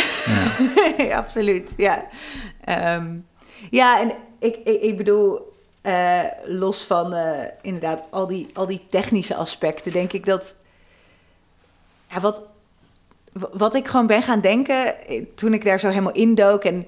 [0.98, 1.18] ja.
[1.22, 2.08] absoluut, ja.
[2.64, 3.16] Ehm,
[3.70, 7.16] ja, en ik, ik, ik bedoel, uh, los van
[7.62, 10.56] inderdaad al die, al die technische aspecten, denk ik dat.
[12.10, 12.42] Ja, wat,
[13.34, 16.88] wat ik gewoon ben gaan denken eh, toen ik daar zo helemaal indook en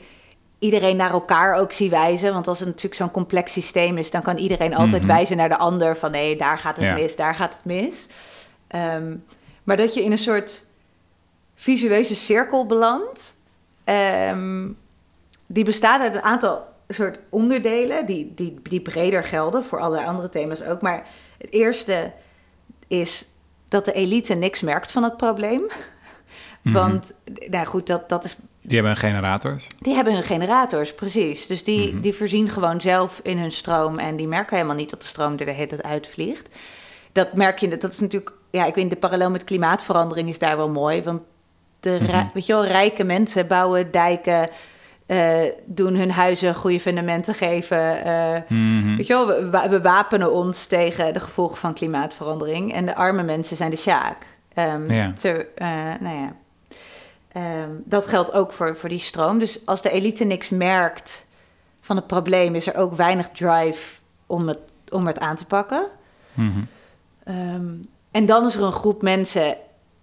[0.62, 2.34] iedereen naar elkaar ook zie wijzen.
[2.34, 5.12] Want als het natuurlijk zo'n complex systeem is, dan kan iedereen altijd mhm.
[5.12, 8.08] wijzen naar de ander van nee, daar gaat het mis, daar gaat het mis.
[8.76, 9.26] Um,
[9.64, 10.66] maar dat je in een soort
[11.56, 13.36] visueuze cirkel belandt.
[14.30, 14.78] Um,
[15.46, 20.30] die bestaat uit een aantal soort onderdelen die, die, die breder gelden voor allerlei andere
[20.30, 20.82] thema's ook.
[20.82, 22.12] Maar het eerste
[22.88, 23.28] is
[23.68, 25.62] dat de elite niks merkt van het probleem.
[26.62, 26.74] Mhm.
[26.74, 27.14] Want,
[27.50, 28.38] nou goed, dat, dat is...
[28.62, 29.68] Die hebben hun generators?
[29.80, 31.48] Die hebben hun generators, precies.
[31.48, 32.02] Dus die, mhm.
[32.02, 34.00] die voorzien gewoon zelf in hun stroom...
[34.00, 36.50] en die merken helemaal niet dat de stroom er de hele tijd uitvliegt.
[37.12, 38.32] Dat merk je, dat is natuurlijk...
[38.52, 41.04] Ja, ik weet de parallel met klimaatverandering is daar wel mooi...
[41.04, 41.22] want
[41.80, 42.26] de, mhm.
[42.34, 44.50] weet je wel, rijke mensen bouwen dijken
[45.12, 47.98] uh, doen hun huizen goede fundamenten geven.
[47.98, 52.74] Uh, Weet je wel, we, we, wapenen ons tegen de gevolgen van klimaatverandering.
[52.74, 54.26] En de arme mensen zijn de sjaak.
[54.56, 55.14] Um, ja.
[55.14, 55.68] Te, uh,
[56.00, 56.36] nou ja.
[57.38, 59.40] Um, dat geldt ook voor, voor die stroom.
[59.40, 61.26] Dus als de elite niks merkt
[61.82, 65.88] van het probleem, is er ook weinig drive om het, om het aan te pakken.
[66.34, 66.68] Mm
[67.26, 69.58] um, en dan is er een groep mensen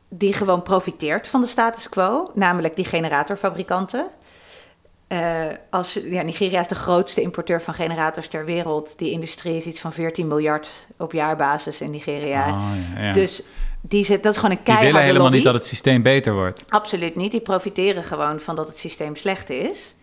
[0.09, 4.07] die gewoon profiteert van de status quo, namelijk die generatorfabrikanten.
[5.09, 8.99] Uh, als, ja, Nigeria is de grootste importeur van generators ter wereld.
[8.99, 12.49] Die industrie is iets van 14 miljard op jaarbasis in Nigeria.
[12.49, 13.12] Oh, ja, ja.
[13.12, 13.43] Dus
[13.81, 16.35] die zit, dat is gewoon een keiharde Die willen helemaal niet dat het systeem beter
[16.35, 16.64] wordt.
[16.69, 17.31] Absoluut niet.
[17.31, 19.97] Die profiteren gewoon van dat het systeem slecht is.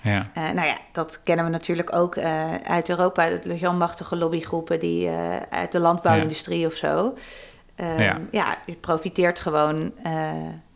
[0.00, 0.30] Ja.
[0.38, 3.28] Uh, nou ja, dat kennen we natuurlijk ook uh, uit Europa.
[3.28, 5.08] De lobbygroepen die
[5.50, 7.14] uit de landbouwindustrie of zo.
[7.74, 8.20] Ehm, ja.
[8.30, 9.92] ja, je profiteert gewoon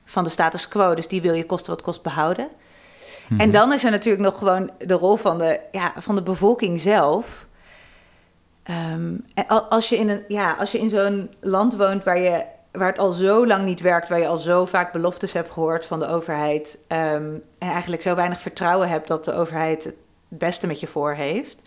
[0.04, 0.94] van de status quo.
[0.94, 2.48] Dus die wil je kosten wat kost behouden.
[3.28, 3.50] En mhm.
[3.50, 7.46] dan is er natuurlijk nog gewoon de rol van de, ja, van de bevolking zelf.
[8.66, 9.14] Ehm,
[9.68, 12.98] als je in, een, ja, als je in zo'n land woont waar, je, waar het
[12.98, 16.06] al zo lang niet werkt, waar je al zo vaak beloftes hebt gehoord van de
[16.06, 19.96] overheid, ehm, en eigenlijk zo weinig vertrouwen hebt dat de overheid het
[20.28, 21.62] beste met je voor heeft,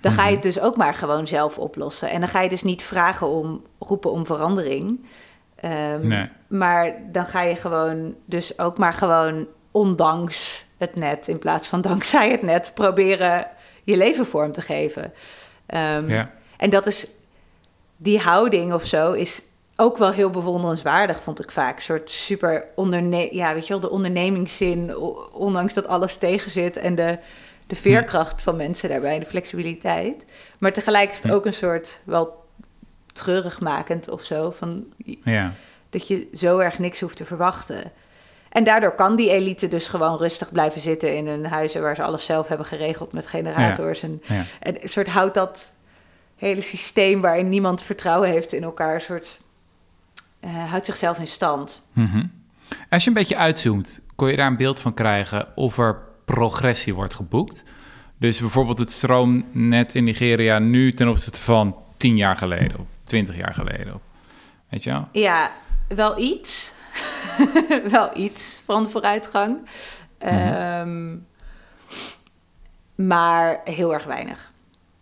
[0.00, 0.34] dan ga je mhm.
[0.34, 2.10] het dus ook maar gewoon zelf oplossen.
[2.10, 5.06] En dan ga je dus niet vragen om roepen om verandering.
[5.64, 6.28] Um, nee.
[6.46, 11.80] Maar dan ga je gewoon dus ook maar gewoon ondanks het net in plaats van
[11.80, 13.46] dankzij het net proberen
[13.84, 15.12] je leven vorm te geven.
[15.74, 16.32] Um, ja.
[16.56, 17.06] En dat is
[17.96, 19.42] die houding of zo is
[19.76, 21.76] ook wel heel bewonderenswaardig, vond ik vaak.
[21.76, 24.96] Een soort super onderne ja, weet je wel, de ondernemingszin,
[25.32, 27.18] ondanks dat alles tegen zit en de,
[27.66, 30.26] de veerkracht van mensen daarbij, de flexibiliteit.
[30.58, 32.44] Maar tegelijk is het ook een soort wel
[33.12, 34.50] treurig makend of zo.
[34.50, 34.86] Van,
[35.24, 35.52] ja.
[35.90, 37.92] Dat je zo erg niks hoeft te verwachten.
[38.52, 42.02] En daardoor kan die elite dus gewoon rustig blijven zitten in hun huizen waar ze
[42.02, 44.02] alles zelf hebben geregeld met generators.
[44.02, 44.22] En,
[44.60, 45.74] en een soort houdt dat
[46.36, 49.40] hele systeem waarin niemand vertrouwen heeft in elkaar, een soort
[50.40, 51.82] uh, houdt zichzelf in stand.
[51.92, 52.26] Mhm.
[52.90, 56.94] Als je een beetje uitzoomt, kon je daar een beeld van krijgen of er progressie
[56.94, 57.64] wordt geboekt?
[58.18, 63.36] Dus bijvoorbeeld het stroomnet in Nigeria nu ten opzichte van tien jaar geleden of twintig
[63.36, 63.94] jaar geleden.
[63.94, 64.00] Of,
[64.68, 65.08] weet je wel?
[65.12, 65.50] Ja,
[65.88, 66.74] wel iets.
[67.90, 69.68] wel iets van vooruitgang.
[70.24, 71.30] Mm
[72.94, 74.52] maar heel erg weinig.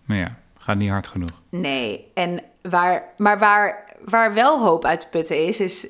[0.05, 1.43] Maar ja, gaat niet hard genoeg.
[1.49, 5.89] Nee, en waar, maar waar, waar wel hoop uit te putten is, is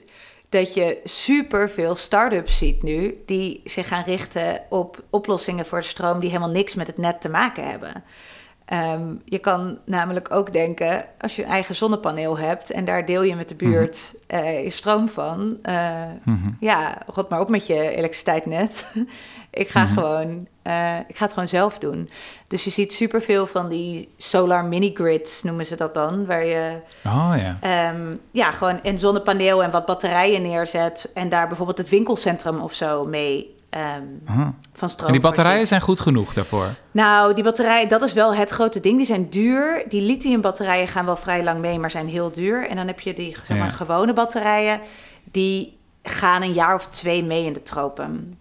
[0.49, 5.87] dat je super veel start-ups ziet nu die zich gaan richten op oplossingen voor de
[5.87, 8.05] stroom die helemaal niks met het net te maken hebben.
[8.71, 13.23] Ehm, je kan namelijk ook denken, als je een eigen zonnepaneel hebt en daar deel
[13.23, 13.71] je met de mhm.
[13.71, 16.03] buurt uh, je stroom van, uh,
[16.61, 18.93] ja, god maar op met je elektriciteit net.
[19.51, 19.93] ik ga mhm.
[19.93, 22.11] gewoon, uh, ik ga het gewoon zelf doen.
[22.49, 27.35] Dus je ziet superveel van die solar mini-grids, noemen ze dat dan, waar je oh,
[27.37, 27.91] ja.
[27.91, 32.75] Um, ja, gewoon een zonnepaneel en wat batterijen neerzet en daar bijvoorbeeld het winkelcentrum of
[32.75, 34.05] zo mee ehm,
[34.73, 35.07] van stroom.
[35.07, 36.75] En die batterijen zijn goed genoeg daarvoor.
[36.91, 38.97] Nou, die batterijen, dat is wel het grote ding.
[38.97, 39.85] Die zijn duur.
[39.89, 42.69] Die lithiumbatterijen gaan wel vrij lang mee, maar zijn heel duur.
[42.69, 43.73] En dan heb je die zeg maar, Ja.
[43.73, 44.81] gewone batterijen.
[45.25, 48.39] Die gaan een jaar of twee mee in de tropen.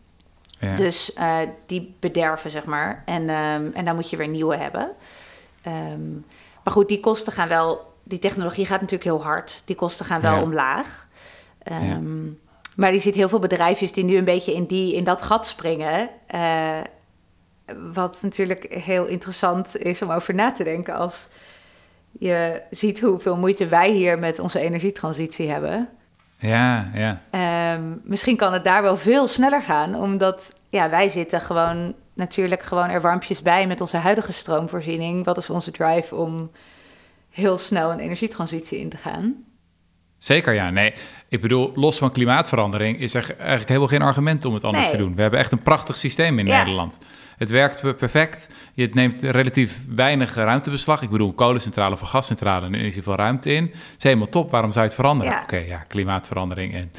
[0.59, 0.75] Ja.
[0.75, 3.01] Dus eh, die bederven, zeg maar.
[3.05, 4.89] En, ehm, en dan moet je weer nieuwe hebben.
[5.61, 6.11] Ehm,
[6.63, 7.87] maar goed, die kosten gaan wel...
[8.03, 9.61] Die technologie gaat natuurlijk heel hard.
[9.65, 10.41] Die kosten gaan wel Ja.
[10.41, 11.07] omlaag.
[11.63, 12.25] Ehm,
[12.79, 15.45] Maar je ziet heel veel bedrijfjes die nu een beetje in, die, in dat gat
[15.47, 16.09] springen.
[16.27, 16.77] Eh,
[17.91, 20.95] wat natuurlijk heel interessant is om over na te denken...
[20.95, 21.27] als
[22.19, 25.89] je ziet hoeveel moeite wij hier met onze energietransitie hebben...
[26.37, 27.21] ja, ja.
[27.29, 32.63] Ehm, misschien kan het daar wel veel sneller gaan, omdat ja, wij zitten gewoon natuurlijk
[32.63, 35.25] gewoon er warmpjes bij met onze huidige stroomvoorziening.
[35.25, 36.51] Wat is onze drive om
[37.29, 39.43] heel snel een energietransitie in te gaan?
[40.19, 40.69] Zeker ja.
[40.69, 40.93] Nee,
[41.29, 44.93] ik bedoel, los van klimaatverandering is er eigenlijk helemaal geen argument om het anders Nee.
[44.95, 45.15] te doen.
[45.15, 46.57] We hebben echt een prachtig systeem in Ja.
[46.57, 46.97] Nederland.
[47.37, 48.49] Het werkt per- perfect.
[48.73, 51.01] Je neemt relatief weinig ruimtebeslag.
[51.01, 53.63] Ik bedoel, kolencentrale of gascentrale, is er veel ruimte in.
[53.63, 54.51] Het is helemaal top.
[54.51, 55.33] Waarom zou je het veranderen?
[55.33, 55.41] Ja.
[55.41, 56.91] Oké, ja, klimaatverandering en,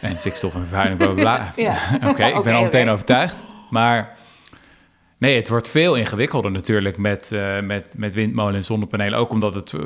[0.00, 1.52] en stikstof en vervuiling, bla bla bla.
[2.10, 3.42] Oké, ik ben al meteen overtuigd.
[3.70, 4.16] Maar
[5.18, 9.18] nee, het wordt veel ingewikkelder natuurlijk met, eh, met, met windmolen en zonnepanelen.
[9.18, 9.80] Ook omdat het eh,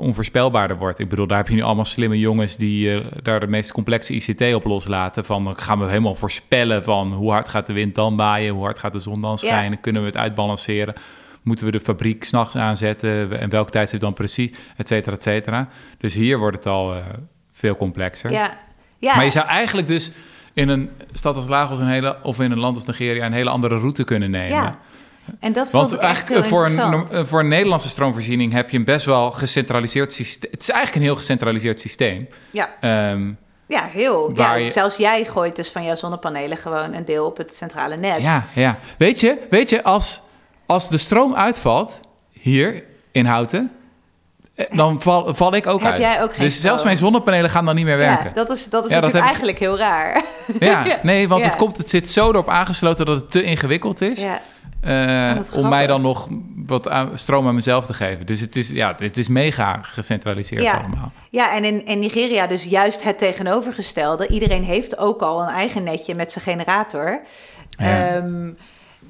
[0.00, 0.98] onvoorspelbaarder wordt.
[0.98, 4.14] Ik bedoel, daar heb je nu allemaal slimme jongens die eh, daar de meest complexe
[4.14, 5.24] ICT op loslaten.
[5.24, 8.62] Van dan gaan we helemaal voorspellen van hoe hard gaat de wind dan waaien, hoe
[8.62, 10.94] hard gaat de zon dan schijnen, kunnen we het uitbalanceren.
[11.42, 15.68] Moeten we de fabriek s'nachts aanzetten en welk tijdstip dan precies, et cetera, et cetera.
[15.98, 17.00] Dus hier wordt het al eh,
[17.50, 18.32] veel complexer.
[18.32, 18.58] Ja,
[18.98, 19.14] ja.
[19.14, 20.12] Maar je zou eigenlijk dus
[20.52, 23.50] in een stad als Lagos een hele, of in een land als Nigeria een hele
[23.50, 24.56] andere route kunnen nemen.
[24.56, 24.78] ja.
[25.40, 28.84] En dat Want eigenlijk heel voor een, eh, voor een Nederlandse stroomvoorziening heb je een
[28.84, 30.50] best wel gecentraliseerd systeem.
[30.50, 32.26] Het is eigenlijk een heel gecentraliseerd systeem.
[32.50, 33.32] Ja, Ehm,
[33.66, 34.30] ja heel.
[34.34, 37.96] Ja, je- Zelfs jij gooit dus van jouw zonnepanelen gewoon een deel op het centrale
[37.96, 38.20] net.
[38.22, 38.78] ja, ja.
[38.98, 40.22] Weet je, weet je als,
[40.66, 43.72] als de stroom uitvalt hier in Houten,
[44.54, 46.00] eh, dan val, val ik ook Heb uit.
[46.00, 46.84] jij ook geen dus zelfs stroom?
[46.84, 48.24] mijn zonnepanelen gaan dan niet meer werken.
[48.26, 50.22] Ja, dat is, dat is Ja, dat natuurlijk ik- eigenlijk heel raar.
[50.60, 51.46] Ja, nee, want Ja.
[51.48, 54.24] het, komt, het zit zo erop aangesloten dat het te ingewikkeld is.
[54.82, 56.28] Eh, wat om mij dan nog
[56.66, 58.26] wat aan- stroom aan mezelf te geven.
[58.26, 60.72] Dus het is, ja, het is mega gecentraliseerd Ja.
[60.76, 61.12] allemaal.
[61.30, 64.28] Ja, en in, in Nigeria dus juist het tegenovergestelde.
[64.28, 67.20] Iedereen heeft ook al een eigen netje met zijn generator.
[67.68, 68.06] Ja.
[68.16, 68.50] Ehm,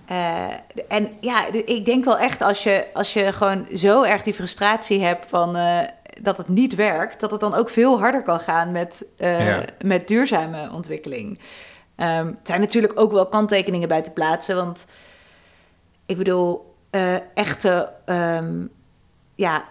[0.06, 0.44] eh,
[0.88, 5.00] en ja, ik denk wel echt als je, als je gewoon zo erg die frustratie
[5.02, 5.78] hebt van eh,
[6.20, 9.62] dat het niet werkt, dat het dan ook veel harder kan gaan met, Ja.
[9.84, 11.38] met duurzame ontwikkeling.
[11.96, 14.86] Ehm er zijn natuurlijk ook wel kanttekeningen bij te plaatsen, want
[16.10, 18.52] ik bedoel, eh, echte ehm,
[19.34, 19.64] ja,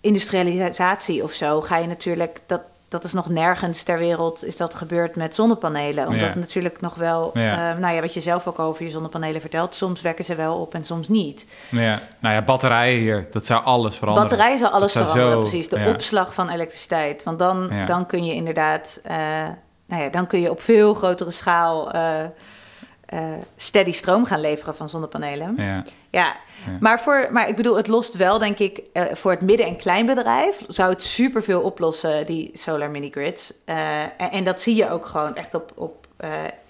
[0.00, 4.74] industrialisatie of zo ga je natuurlijk, dat, dat is nog nergens ter wereld is dat
[4.74, 6.06] gebeurd met zonnepanelen.
[6.06, 6.34] Omdat Ja.
[6.34, 7.70] natuurlijk nog wel, Ja.
[7.72, 10.56] eh, nou ja, wat je zelf ook over je zonnepanelen vertelt, soms wekken ze wel
[10.60, 11.46] op en soms niet.
[11.70, 14.28] Ja, nou ja, batterijen hier, dat zou alles veranderen.
[14.28, 15.68] Batterijen zal alles zou veranderen, zo- precies.
[15.68, 15.88] De ja.
[15.90, 17.22] opslag van elektriciteit.
[17.22, 19.16] Want dan, dan kun je inderdaad, eh,
[19.86, 21.90] nou ja, dan kun je op veel grotere schaal
[23.06, 23.20] eh,
[23.56, 25.54] steady stroom gaan leveren van zonnepanelen.
[25.56, 26.76] Ja, Ja, Ja.
[26.80, 29.76] Maar, voor, maar ik bedoel, het lost wel, denk ik, eh, voor het midden- en
[29.76, 33.52] kleinbedrijf zou het superveel oplossen, die solar mini-grids.
[33.64, 36.06] Eh, en, en dat zie je ook gewoon echt op, op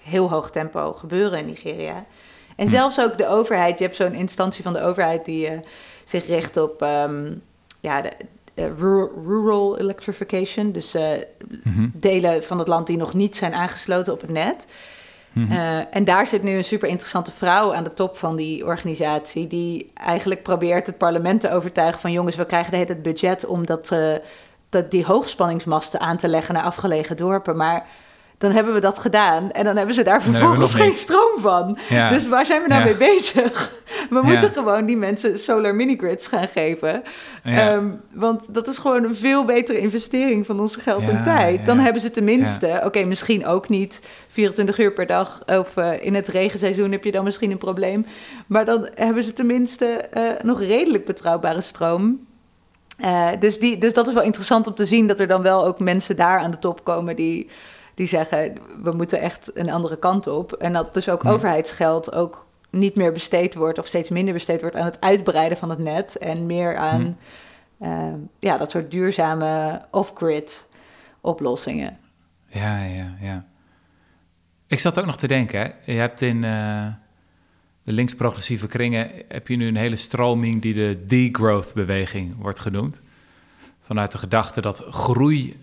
[0.03, 2.05] heel hoog tempo gebeuren in Nigeria.
[2.55, 5.49] En zelfs ook de overheid, je hebt zo'n instantie van de overheid die
[6.03, 7.31] zich richt op ehm,
[7.81, 8.11] ja, de,
[9.27, 10.71] rural, electrification.
[10.71, 10.93] Dus
[11.63, 11.87] Mhm.
[11.93, 14.65] delen van het land die nog niet zijn aangesloten op het net.
[15.37, 15.51] Mhm.
[15.51, 19.47] Eh, en daar zit nu een super interessante vrouw aan de top van die organisatie,
[19.47, 23.65] die eigenlijk probeert het parlement te overtuigen van jongens, we krijgen de tijd budget om
[23.65, 24.13] dat, eh,
[24.69, 27.57] dat die hoogspanningsmasten aan te leggen naar afgelegen dorpen.
[27.57, 27.85] Maar
[28.37, 31.77] dan hebben we dat gedaan en dan hebben ze daar vervolgens geen stroom van.
[31.89, 32.09] Ja.
[32.09, 32.85] Dus waar zijn we nou Ja.
[32.85, 33.71] mee bezig?
[34.09, 34.21] We Ja.
[34.21, 37.03] moeten gewoon die mensen solar mini-grids gaan geven.
[37.43, 41.65] Ehm, want dat is gewoon een veel betere investering van ons geld en tijd.
[41.65, 45.41] Dan hebben ze tenminste, oké, misschien ook niet 24 uur per dag.
[45.45, 48.05] Of eh, in het regenseizoen heb je dan misschien een probleem.
[48.47, 52.25] Maar dan hebben ze tenminste eh, nog redelijk betrouwbare stroom.
[52.97, 55.65] Eh, dus, die, dus dat is wel interessant om te zien dat er dan wel
[55.65, 57.49] ook mensen daar aan de top komen die,
[57.97, 60.53] die zeggen: we moeten echt een andere kant op.
[60.53, 61.29] En dat dus ook Ja.
[61.31, 65.69] overheidsgeld ook niet meer besteed wordt of steeds minder besteed wordt aan het uitbreiden van
[65.69, 67.17] het net en meer aan
[67.79, 70.67] eh, ja, dat soort duurzame off-grid
[71.21, 71.97] oplossingen.
[72.47, 73.45] ja, ja, ja.
[74.67, 75.91] Ik zat ook nog te denken, hè.
[75.93, 76.85] je hebt in eh,
[77.83, 83.01] de links-progressieve kringen heb je nu een hele stroming die de degrowth-beweging wordt genoemd.
[83.81, 85.59] Vanuit de gedachte dat groei,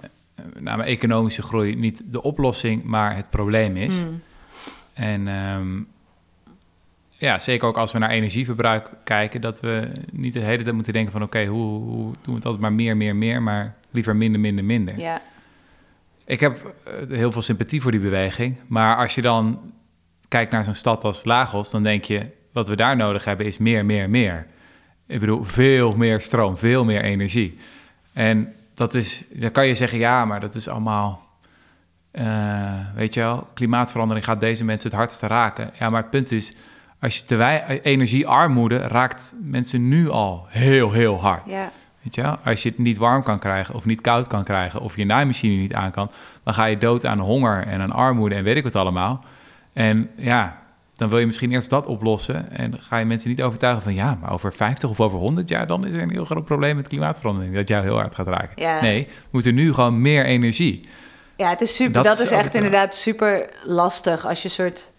[0.65, 4.03] name economische groei, niet de oplossing, maar het probleem is.
[4.03, 4.23] Mm.
[4.93, 5.83] En ehm,
[7.11, 10.93] ja, zeker ook als we naar energieverbruik kijken, dat we niet de hele tijd moeten
[10.93, 14.17] denken van oké, hoe, hoe doen we het altijd maar meer, meer, meer, maar liever
[14.17, 14.99] minder, minder, minder.
[14.99, 15.23] Ja.
[16.25, 19.73] Ik heb eh, heel veel sympathie voor die beweging, maar als je dan
[20.29, 23.59] kijkt naar zo'n stad als Lagos, dan denk je, wat we daar nodig hebben is
[23.59, 24.47] meer, meer, meer.
[25.07, 27.59] Ik bedoel, veel meer stroom, veel meer energie.
[28.13, 31.23] En dat is, dan kan je zeggen, ja, maar dat is allemaal,
[32.11, 32.25] eh,
[32.95, 35.71] weet je wel, klimaatverandering gaat deze mensen het hardste raken.
[35.79, 36.55] Ja, maar het punt is,
[37.01, 41.51] als je te wij energiearmoede raakt mensen nu al heel, heel hard.
[41.51, 41.71] Ja.
[42.03, 42.39] Weet je wel?
[42.45, 45.57] Als je het niet warm kan krijgen of niet koud kan krijgen of je naaimachine
[45.57, 46.11] niet aan kan,
[46.43, 49.25] dan ga je dood aan honger en aan armoede en weet ik wat allemaal.
[49.73, 50.63] En ja,
[50.95, 54.19] dan wil je misschien eerst dat oplossen en ga je mensen niet overtuigen van ja,
[54.21, 56.89] maar over 50 of over 100 jaar dan is er een heel groot probleem met
[56.89, 58.63] klimaatverandering dat jou heel hard gaat raken.
[58.63, 58.81] Ja.
[58.81, 60.81] Nee, we moeten nu gewoon meer energie.
[61.37, 61.93] Ja, het is super.
[61.93, 64.93] Dat Dat, is echt het, inderdaad super lastig als je soort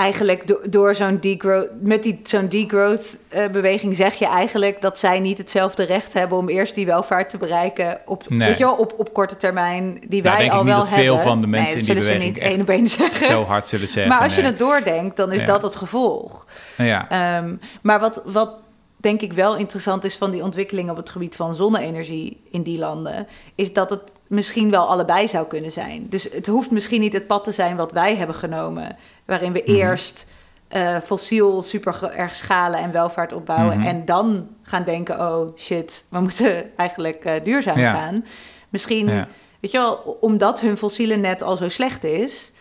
[0.00, 4.98] eigenlijk do- door zo'n degrowth met die zo'n degrowth eh, beweging zeg je eigenlijk dat
[4.98, 8.48] zij niet hetzelfde recht hebben om eerst die welvaart te bereiken op Nee.
[8.48, 10.90] weet je wel, op, op korte termijn die wij denk al ik niet wel dat
[10.92, 11.22] veel hebben.
[11.32, 13.26] van de mensen nee, in die beweging ze niet één op één zeggen.
[13.26, 14.12] Zo hard zullen zeggen.
[14.12, 15.46] maar als je het doordenkt, dan is Ja.
[15.46, 16.46] dat het gevolg.
[16.76, 18.52] Ja, Ehm, maar wat, wat
[19.00, 22.78] denk ik wel interessant is van die ontwikkeling op het gebied van zonne-energie in die
[22.78, 26.06] landen, is dat het misschien wel allebei zou kunnen zijn.
[26.08, 29.62] Dus het hoeft misschien niet het pad te zijn wat wij hebben genomen, waarin we
[29.66, 29.74] Mhm.
[29.76, 30.26] eerst
[30.68, 33.86] eh, fossiel super erg schalen en welvaart opbouwen Mhm.
[33.86, 37.94] en dan gaan denken, oh shit, we moeten eigenlijk eh, duurzaam Ja.
[37.94, 38.24] gaan.
[38.68, 39.28] Misschien, ja.
[39.60, 42.52] weet je wel, omdat hun fossiele net al zo slecht is,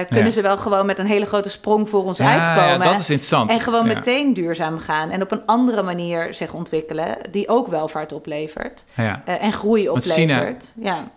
[0.00, 0.30] eh, kunnen Ja.
[0.30, 2.86] ze wel gewoon met een hele grote sprong voor ons Ja, ja, uitkomen.
[2.86, 3.50] dat is interessant.
[3.50, 8.12] En gewoon meteen duurzaam gaan en op een andere manier zich ontwikkelen, die ook welvaart
[8.12, 9.22] oplevert Ja.
[9.24, 10.72] eh, en groei Want China- oplevert.
[10.80, 11.10] Ja,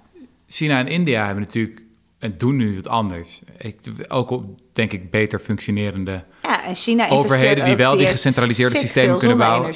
[0.48, 1.82] China en India hebben natuurlijk
[2.20, 3.42] en doen nu wat anders.
[3.58, 3.76] Ik,
[4.08, 6.24] ook op, denk ik, beter functionerende.
[6.44, 9.74] ja en China Overheden die wel die gecentraliseerde systemen kunnen bouwen.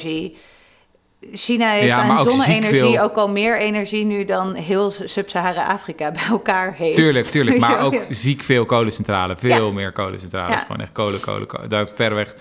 [1.32, 6.74] China heeft Ja, aan zonne-energie ook al meer energie nu dan heel Sub-Sahara-Afrika bij elkaar
[6.74, 6.94] heeft.
[6.94, 7.58] Tuurlijk, tuurlijk.
[7.58, 9.40] Maar ook ziek veel kolencentrales.
[9.40, 9.72] Veel Ja.
[9.72, 10.54] meer kolencentrales.
[10.54, 10.58] Ja.
[10.60, 11.68] Gewoon echt kolen, kolen, kolen.
[11.68, 12.34] Daar is verreweg...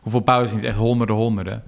[0.00, 0.64] Hoeveel bouwen ze niet?
[0.64, 1.62] Echt honderden, honderden.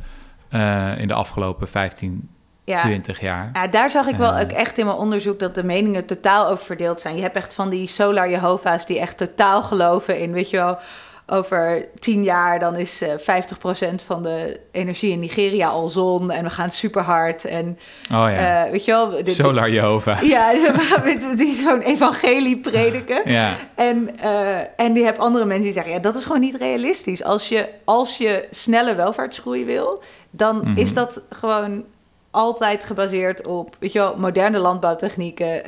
[0.50, 2.28] eh, in de afgelopen 15,
[2.64, 2.78] Ja.
[2.78, 3.50] 20 jaar.
[3.52, 4.40] Ja, daar zag ik wel Eh.
[4.42, 7.16] ook echt in mijn onderzoek dat de meningen totaal over verdeeld zijn.
[7.16, 10.78] Je hebt echt van die solar Jehovah's die echt totaal geloven in, weet je wel,
[11.26, 16.44] over tien jaar dan is eh 50% van de energie in Nigeria al zon en
[16.44, 17.44] we gaan super hard.
[17.44, 18.64] En Oh ja.
[18.64, 20.22] eh, weet je wel, dit- Solar Jehovah.
[20.22, 20.52] Ja,
[21.36, 23.20] die zo'n evangelie prediken.
[23.32, 23.56] Ja.
[23.74, 27.24] En, eh, en die heb andere mensen die zeggen, ja, dat is gewoon niet realistisch.
[27.24, 30.76] Als je, als je snelle welvaartsgroei wil, dan Mhm.
[30.78, 31.84] is dat gewoon
[32.30, 35.64] altijd gebaseerd op, weet je wel, moderne landbouwtechnieken,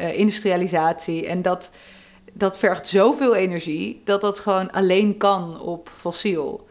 [0.50, 1.26] industrialisatie.
[1.26, 1.70] En dat,
[2.38, 6.68] dat vergt zoveel energie dat dat gewoon alleen kan op fossiel.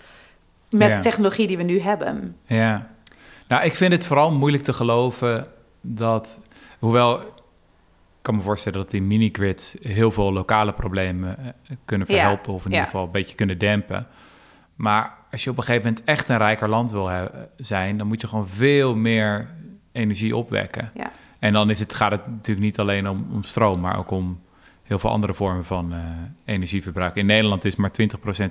[0.70, 0.96] Met Ja.
[0.96, 2.36] de technologie die we nu hebben.
[2.46, 2.90] Ja.
[3.48, 5.48] Nou, ik vind het vooral moeilijk te geloven
[5.82, 6.40] dat...
[6.80, 7.26] Hoewel, ik
[8.22, 9.76] kan me voorstellen dat die mini-grids...
[9.82, 12.54] heel veel lokale problemen eh, kunnen Ja, verhelpen...
[12.54, 12.76] of in ja.
[12.76, 14.08] ieder geval een beetje kunnen dempen.
[14.76, 17.10] Maar als je op een gegeven moment echt een rijker land wil
[17.56, 17.98] zijn...
[17.98, 19.50] dan moet je gewoon veel meer
[19.92, 20.92] energie opwekken.
[20.96, 21.12] Ja.
[21.40, 23.80] En dan is het, gaat het natuurlijk niet alleen om, om stroom...
[23.80, 24.40] maar ook om
[24.86, 26.00] heel veel andere vormen van eh,
[26.46, 27.16] energieverbruik.
[27.16, 28.04] In Nederland is maar 20%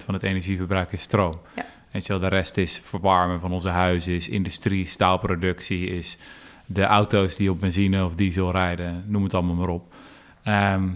[0.04, 1.34] van het energieverbruik is stroom.
[1.56, 1.64] Ja.
[1.90, 6.18] Weet je wel, de rest is verwarmen van onze huizen, is industrie, staalproductie, is
[6.66, 9.94] de auto's die op benzine of diesel rijden, noem het allemaal maar op.
[10.42, 10.88] Ehm,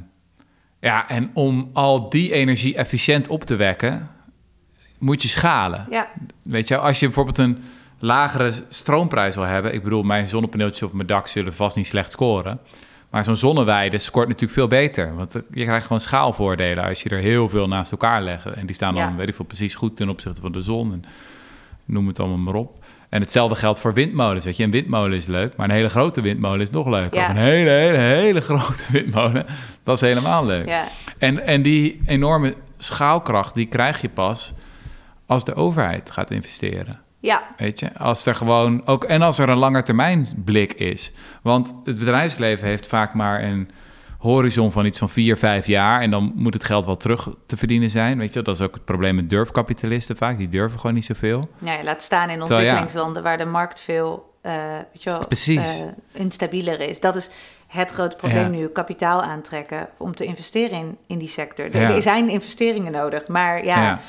[0.80, 4.10] ja, en om al die energie efficiënt op te wekken,
[4.98, 5.86] moet je schalen.
[5.90, 6.10] Ja,
[6.42, 7.58] Weet je, als je bijvoorbeeld een
[7.98, 12.12] lagere stroomprijs wil hebben, ik bedoel, mijn zonnepaneeltjes op mijn dak zullen vast niet slecht
[12.12, 12.60] scoren.
[13.10, 15.14] Maar zo'n zonneweide scoort natuurlijk veel beter.
[15.14, 18.46] Want je krijgt gewoon schaalvoordelen als je er heel veel naast elkaar legt.
[18.46, 19.14] En die staan dan, Ja.
[19.14, 20.92] weet ik veel, precies goed ten opzichte van de zon.
[20.92, 21.04] En
[21.84, 22.84] noem het allemaal maar op.
[23.08, 24.44] En hetzelfde geldt voor windmolens.
[24.44, 27.18] Weet je, een windmolen is leuk, maar een hele grote windmolen is nog leuker.
[27.18, 27.30] Ja.
[27.30, 29.46] Een hele, hele, hele grote windmolen,
[29.82, 30.68] dat is helemaal leuk.
[30.68, 30.84] ja.
[31.18, 34.54] En, en die enorme schaalkracht, die krijg je pas
[35.26, 37.00] als de overheid gaat investeren.
[37.20, 37.42] Ja.
[37.56, 41.12] Weet je, als er gewoon ook en als er een langetermijnblik is.
[41.42, 43.70] Want het bedrijfsleven heeft vaak maar een
[44.18, 46.00] horizon van iets van vier, vijf jaar.
[46.00, 48.18] En dan moet het geld wel terug te verdienen zijn.
[48.18, 50.38] Weet je, dat is ook het probleem met durfkapitalisten vaak.
[50.38, 51.48] Die durven gewoon niet zoveel.
[51.58, 52.40] Ja, laat staan in ja.
[52.40, 54.52] ontwikkelingslanden waar de markt veel eh,
[54.92, 55.80] weet je wel, Precies.
[55.80, 55.86] eh,
[56.20, 57.00] instabieler is.
[57.00, 57.30] Dat is
[57.66, 58.58] het grote probleem Ja.
[58.58, 61.74] nu, kapitaal aantrekken om te investeren in, in die sector.
[61.74, 62.00] Er, Ja.
[62.00, 64.00] zijn investeringen nodig, maar ja, Ja.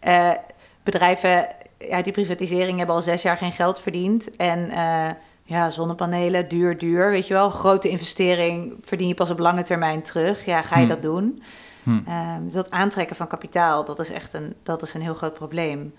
[0.00, 0.38] eh,
[0.82, 1.46] bedrijven
[1.90, 4.36] uit die privatisering hebben al zes jaar geen geld verdiend.
[4.36, 5.08] En eh,
[5.44, 7.50] ja, zonnepanelen, duur, duur, weet je wel.
[7.50, 10.44] Grote investering verdien je pas op lange termijn terug.
[10.44, 10.88] Ja, ga je Hm.
[10.88, 11.42] dat doen?
[11.82, 12.00] Hm.
[12.06, 15.34] Ehm, dus dat aantrekken van kapitaal, dat is echt een, dat is een heel groot
[15.34, 15.94] probleem.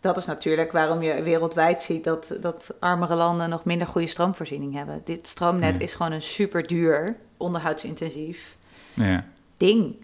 [0.00, 4.74] Dat is natuurlijk waarom je wereldwijd ziet dat, dat armere landen nog minder goede stroomvoorziening
[4.74, 5.00] hebben.
[5.04, 5.80] Dit stroomnet Ja.
[5.80, 8.56] is gewoon een super duur, onderhoudsintensief
[8.94, 9.24] Ja.
[9.56, 9.96] ding.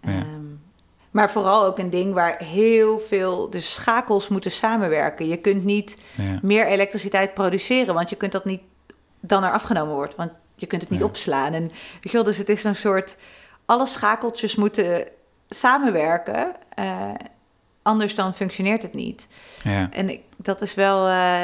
[0.00, 0.08] Ja.
[0.10, 0.24] Ehm,
[1.10, 5.28] maar vooral ook een ding waar heel veel de schakels moeten samenwerken.
[5.28, 6.38] Je kunt niet Ja.
[6.42, 8.60] meer elektriciteit produceren, want je kunt dat niet
[9.20, 11.06] dan er afgenomen wordt, want je kunt het niet Ja.
[11.06, 11.52] opslaan.
[11.52, 13.16] En weet je wel, dus het is een soort
[13.66, 15.08] alle schakeltjes moeten
[15.48, 17.10] samenwerken, eh,
[17.82, 19.28] anders dan functioneert het niet.
[19.64, 19.88] Ja.
[19.92, 21.42] En ik, dat is wel, eh,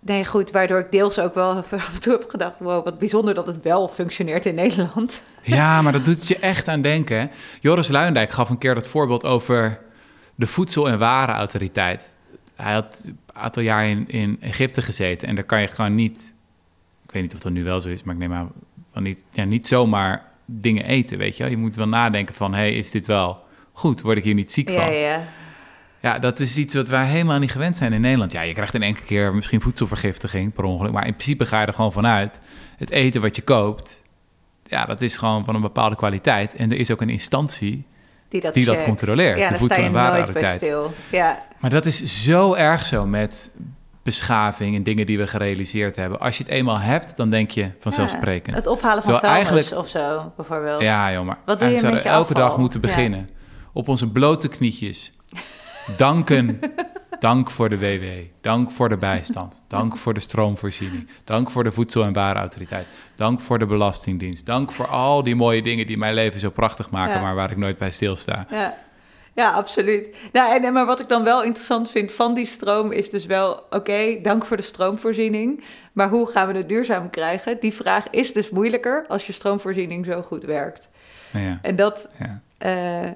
[0.00, 3.34] nee goed, waardoor ik deels ook wel af en toe heb gedacht, wow, wat bijzonder
[3.34, 5.22] dat het wel functioneert in Nederland.
[5.42, 7.30] Ja, maar dat doet je echt aan denken.
[7.60, 9.80] Joris Luindijk gaf een keer dat voorbeeld over
[10.34, 12.14] de Voedsel- en Warenautoriteit.
[12.56, 16.34] Hij had een aantal jaar in, in Egypte gezeten en daar kan je gewoon niet...
[17.04, 18.52] Ik weet niet of dat nu wel zo is, maar ik neem aan
[18.92, 21.52] van niet, ja, niet zomaar dingen eten, weet je wel.
[21.52, 24.00] Je moet wel nadenken van, hey, is dit wel goed?
[24.00, 24.92] Word ik hier niet ziek Ja, van?
[24.94, 25.22] ja.
[26.00, 28.32] Ja, dat is iets wat wij helemaal niet gewend zijn in Nederland.
[28.32, 30.92] Ja, je krijgt een enkele keer misschien voedselvergiftiging per ongeluk.
[30.92, 32.40] Maar in principe ga je er gewoon vanuit.
[32.76, 34.02] Het eten wat je koopt,
[34.64, 36.54] ja, dat is gewoon van een bepaalde kwaliteit.
[36.56, 37.86] En er is ook een instantie
[38.28, 39.38] die dat, die dat controleert.
[39.38, 40.60] Ja, de Voedsel- en Warenautoriteit.
[40.60, 40.92] stil.
[41.10, 43.50] Ja, Maar dat is zo erg zo met
[44.02, 46.20] beschaving en dingen die we gerealiseerd hebben.
[46.20, 48.56] Als je het eenmaal hebt, dan denk je vanzelfsprekend.
[48.56, 50.80] het ophalen van Terwijl vuilnis of zo, bijvoorbeeld.
[50.82, 52.34] Ja, joh, maar Wat doe je met je elke afval?
[52.48, 52.86] dag moeten Ja.
[52.86, 53.28] beginnen.
[53.72, 55.12] Op onze blote knietjes.
[55.96, 56.60] Danken.
[57.18, 58.04] Dank voor de WW.
[58.40, 59.64] Dank voor de bijstand.
[59.68, 61.08] Dank voor de stroomvoorziening.
[61.24, 62.86] Dank voor de Voedsel- en Warenautoriteit.
[63.14, 64.46] Dank voor de Belastingdienst.
[64.46, 67.20] Dank voor al die mooie dingen die mijn leven zo prachtig maken, Ja.
[67.20, 68.46] maar waar ik nooit bij stilsta.
[68.50, 68.74] Ja,
[69.34, 70.16] ja absoluut.
[70.32, 73.26] Nou, en, en maar wat ik dan wel interessant vind van die stroom is dus
[73.26, 73.62] wel...
[73.70, 77.60] oké, dank voor de stroomvoorziening, maar hoe gaan we het duurzaam krijgen?
[77.60, 80.88] Die vraag is dus moeilijker als je stroomvoorziening zo goed werkt.
[81.32, 82.40] Ja, En dat, ja.
[82.58, 83.10] eh,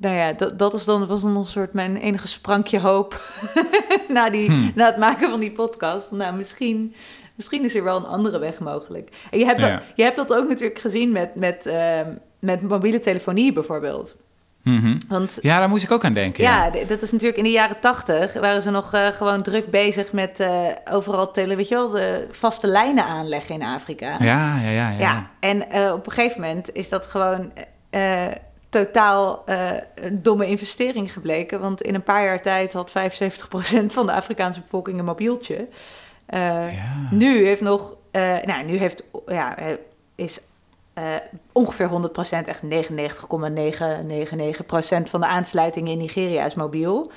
[0.00, 3.20] nou ja, dat, dat is dan, was dan een soort mijn enige sprankje hoop
[4.08, 4.72] na, die, Hmm.
[4.74, 6.10] na het maken van die podcast.
[6.10, 6.94] Nou, misschien,
[7.34, 9.10] misschien is er wel een andere weg mogelijk.
[9.30, 9.70] En je hebt, Ja.
[9.70, 14.16] dat, je hebt dat ook natuurlijk gezien met, met, ehm, met mobiele telefonie bijvoorbeeld.
[14.62, 14.98] Mhm.
[15.08, 16.44] Want ja, daar moest ik ook aan denken.
[16.44, 16.64] Ja.
[16.64, 20.12] ja, dat is natuurlijk in de jaren tachtig waren ze nog eh, gewoon druk bezig
[20.12, 24.16] met eh, overal tele, weet je wel, de vaste lijnen aanleggen in Afrika.
[24.18, 24.90] Ja, ja, ja.
[24.90, 24.98] ja.
[24.98, 27.52] Ja, en eh, op een gegeven moment is dat gewoon
[28.70, 31.60] totaal eh, een domme investering gebleken.
[31.60, 32.92] Want in een paar jaar tijd had 75%
[33.86, 35.68] van de Afrikaanse bevolking een mobieltje.
[36.26, 37.08] Eh, Ja.
[37.10, 39.56] Nu heeft nog, eh, nou, nu heeft, ja,
[40.14, 40.40] is
[41.52, 47.10] ongeveer 100%, echt 99,999% van de aansluitingen in Nigeria is mobiel.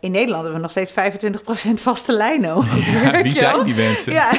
[0.00, 2.62] In Nederland hebben we nog steeds 25% vaste lijnen.
[3.02, 4.12] Ja, wie zijn die mensen?
[4.22, 4.30] Ja,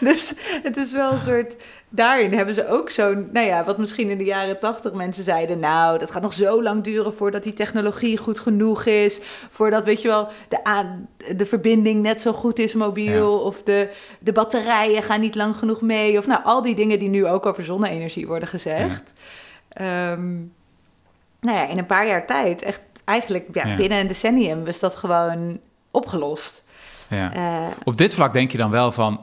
[0.00, 1.56] dus het is wel een soort.
[1.92, 3.28] Daarin hebben ze ook zo'n.
[3.32, 5.58] Nou ja, wat misschien in de jaren tachtig mensen zeiden.
[5.58, 9.20] Nou, dat gaat nog zo lang duren voordat die technologie goed genoeg is.
[9.50, 13.38] Voordat, weet je wel, de, aan, de verbinding net zo goed is mobiel.
[13.38, 16.18] Of de, de batterijen gaan niet lang genoeg mee.
[16.18, 19.12] Of nou, al die dingen die nu ook over zonne-energie worden gezegd.
[19.68, 20.34] Ehm,
[21.40, 23.76] nou ja, in een paar jaar tijd, echt eigenlijk ja, Ja.
[23.76, 25.60] binnen een decennium, was dat gewoon
[25.90, 26.64] opgelost.
[27.08, 27.32] Ja.
[27.34, 29.20] Eh, Op dit vlak denk je dan wel van...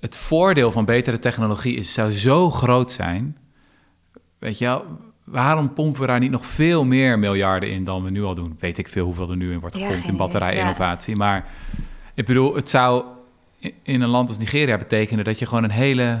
[0.00, 3.36] het voordeel van betere technologie is, zou zo groot zijn.
[4.38, 4.84] Weet je wel,
[5.24, 8.56] waarom pompen we daar niet nog veel meer miljarden in dan we nu al doen?
[8.58, 11.16] Weet ik veel hoeveel er nu in wordt gepompt in batterijinnovatie.
[11.16, 11.46] Maar
[12.14, 13.04] ik bedoel, het zou
[13.82, 15.24] in een land als Nigeria betekenen...
[15.24, 16.18] dat je gewoon een hele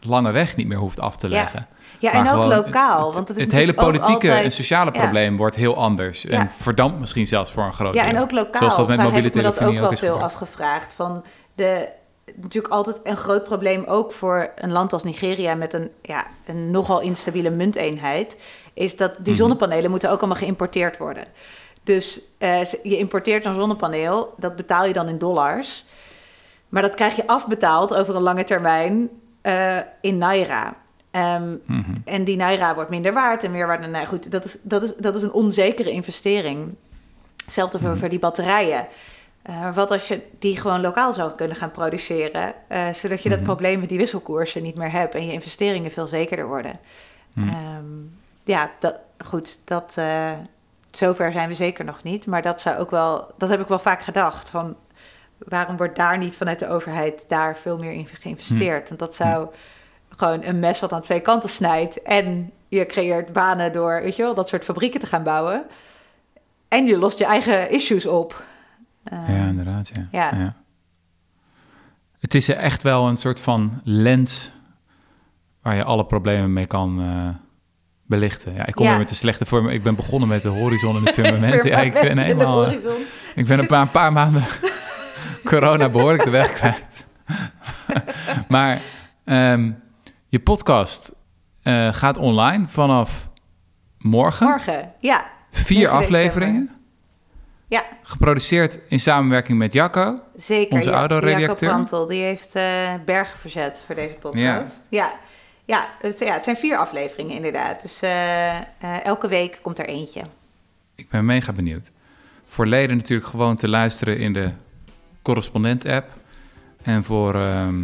[0.00, 1.66] lange weg niet meer hoeft af te leggen.
[1.98, 3.06] Ja, en ook lokaal.
[3.06, 6.26] Het, want het is het hele politieke altijd- en sociale probleem wordt heel anders.
[6.26, 8.14] En verdampt misschien zelfs voor een groot Ja, deel.
[8.14, 8.58] en ook lokaal.
[8.58, 10.94] Zoals dat met mobiele heb ik me dat ook telefonie ook wel veel afgevraagd.
[10.94, 11.88] Van de,
[12.36, 16.70] natuurlijk altijd een groot probleem ook voor een land als Nigeria met een, ja, een
[16.70, 18.36] nogal instabiele munteenheid.
[18.74, 19.36] Is dat die Mhm.
[19.42, 21.24] zonnepanelen moeten ook allemaal geïmporteerd worden.
[21.82, 25.84] Dus eh, je importeert een zonnepaneel, dat betaal je dan in dollars.
[26.68, 29.08] Maar dat krijg je afbetaald over een lange termijn
[29.42, 30.76] eh, in naira.
[31.10, 31.90] Ehm, Mhm.
[32.04, 33.90] en die naira wordt minder waard en meer waard.
[33.90, 36.74] Nou goed, dat is, dat is, dat is een onzekere investering.
[37.44, 37.98] Hetzelfde voor, Mhm.
[37.98, 38.86] voor die batterijen.
[39.44, 43.38] Eh, wat als je die gewoon lokaal zou kunnen gaan produceren, eh, zodat je dat
[43.38, 43.46] Mhm.
[43.46, 46.80] probleem met die wisselkoersen niet meer hebt en je investeringen veel zekerder worden.
[47.34, 47.48] Mhm.
[47.48, 47.84] Ehm,
[48.44, 50.30] ja, dat, goed, dat, eh,
[50.90, 53.78] zover zijn we zeker nog niet, maar dat zou ook wel, dat heb ik wel
[53.78, 54.50] vaak gedacht.
[54.50, 54.76] Van,
[55.38, 58.88] waarom wordt daar niet vanuit de overheid daar veel meer in geïnvesteerd?
[58.88, 59.48] Want dat zou
[60.08, 64.22] gewoon een mes wat aan twee kanten snijdt en je creëert banen door, weet je
[64.22, 65.66] wel, dat soort fabrieken te gaan bouwen.
[66.68, 68.42] En je lost je eigen issues op.
[69.04, 69.90] Ehm, Ja, inderdaad.
[70.10, 70.34] Ja.
[70.34, 70.54] Ja.
[72.18, 74.52] Het is echt wel een soort van lens
[75.62, 77.28] waar je alle problemen mee kan, eh,
[78.06, 78.54] belichten.
[78.54, 78.90] Ja, ik kom Ja.
[78.90, 79.68] weer met de slechte vorm.
[79.68, 81.64] Ik ben begonnen met de horizon en het firmament.
[81.64, 82.66] ja, ik ben Firmament in de helemaal...
[82.66, 82.92] eh.
[83.34, 84.42] Ik ben een paar, een paar maanden
[85.44, 87.06] corona behoorlijk de weg kwijt.
[88.48, 88.80] maar
[89.24, 89.72] ehm,
[90.28, 91.12] je podcast
[91.62, 93.28] eh, gaat online vanaf
[93.98, 94.46] morgen.
[94.46, 95.24] Morgen, ja.
[95.50, 96.70] Vier 9 afleveringen.
[97.74, 100.20] Ja, Geproduceerd in samenwerking met Jacco.
[100.36, 100.76] zeker.
[100.76, 101.38] Onze Ja.
[101.38, 104.86] Jacob Pantel, die heeft eh, bergen verzet voor deze podcast.
[104.90, 105.14] Ja,
[105.64, 107.82] ja, het, ja, het zijn vier afleveringen inderdaad.
[107.82, 108.62] Dus eh, eh,
[109.04, 110.22] elke week komt er eentje.
[110.94, 111.90] Ik ben mega benieuwd.
[112.46, 114.50] Voor leden natuurlijk gewoon te luisteren in de
[115.22, 116.10] correspondent-app.
[116.82, 117.82] En voor ehm,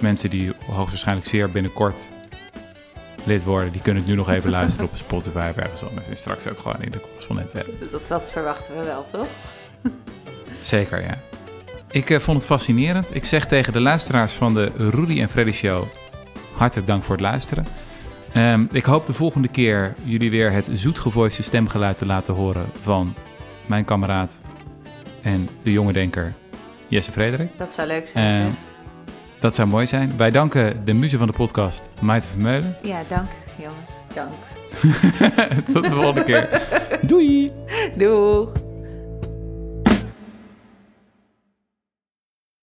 [0.00, 2.08] mensen die hoogstwaarschijnlijk zeer binnenkort
[3.26, 6.08] lid worden, die kunnen het nu nog even luisteren op Spotify of ergens anders.
[6.08, 7.90] En straks ook gewoon in de correspondent-app.
[7.90, 9.26] Dat, dat verwachten we wel, toch?
[10.60, 11.14] Zeker, ja.
[11.90, 13.14] Ik eh, vond het fascinerend.
[13.14, 15.84] Ik zeg tegen de luisteraars van de Rudy en Freddy Show
[16.56, 17.66] hartelijk dank voor het luisteren.
[18.32, 23.14] Ehm, ik hoop de volgende keer jullie weer het zoetgevoiste stemgeluid te laten horen van
[23.66, 24.38] mijn kameraad
[25.22, 26.34] en de jonge denker
[26.88, 27.58] Jesse Frederik.
[27.58, 28.42] Dat zou leuk zijn.
[28.42, 28.71] Zeg.
[29.42, 30.16] Dat zou mooi zijn.
[30.16, 32.76] Wij danken de muze van de podcast, Maite Vermeulen.
[32.82, 33.90] Ja, dank jongens.
[34.14, 34.32] Dank.
[35.72, 36.62] Tot de volgende keer.
[37.10, 37.52] Doei!
[37.96, 38.71] Doeg!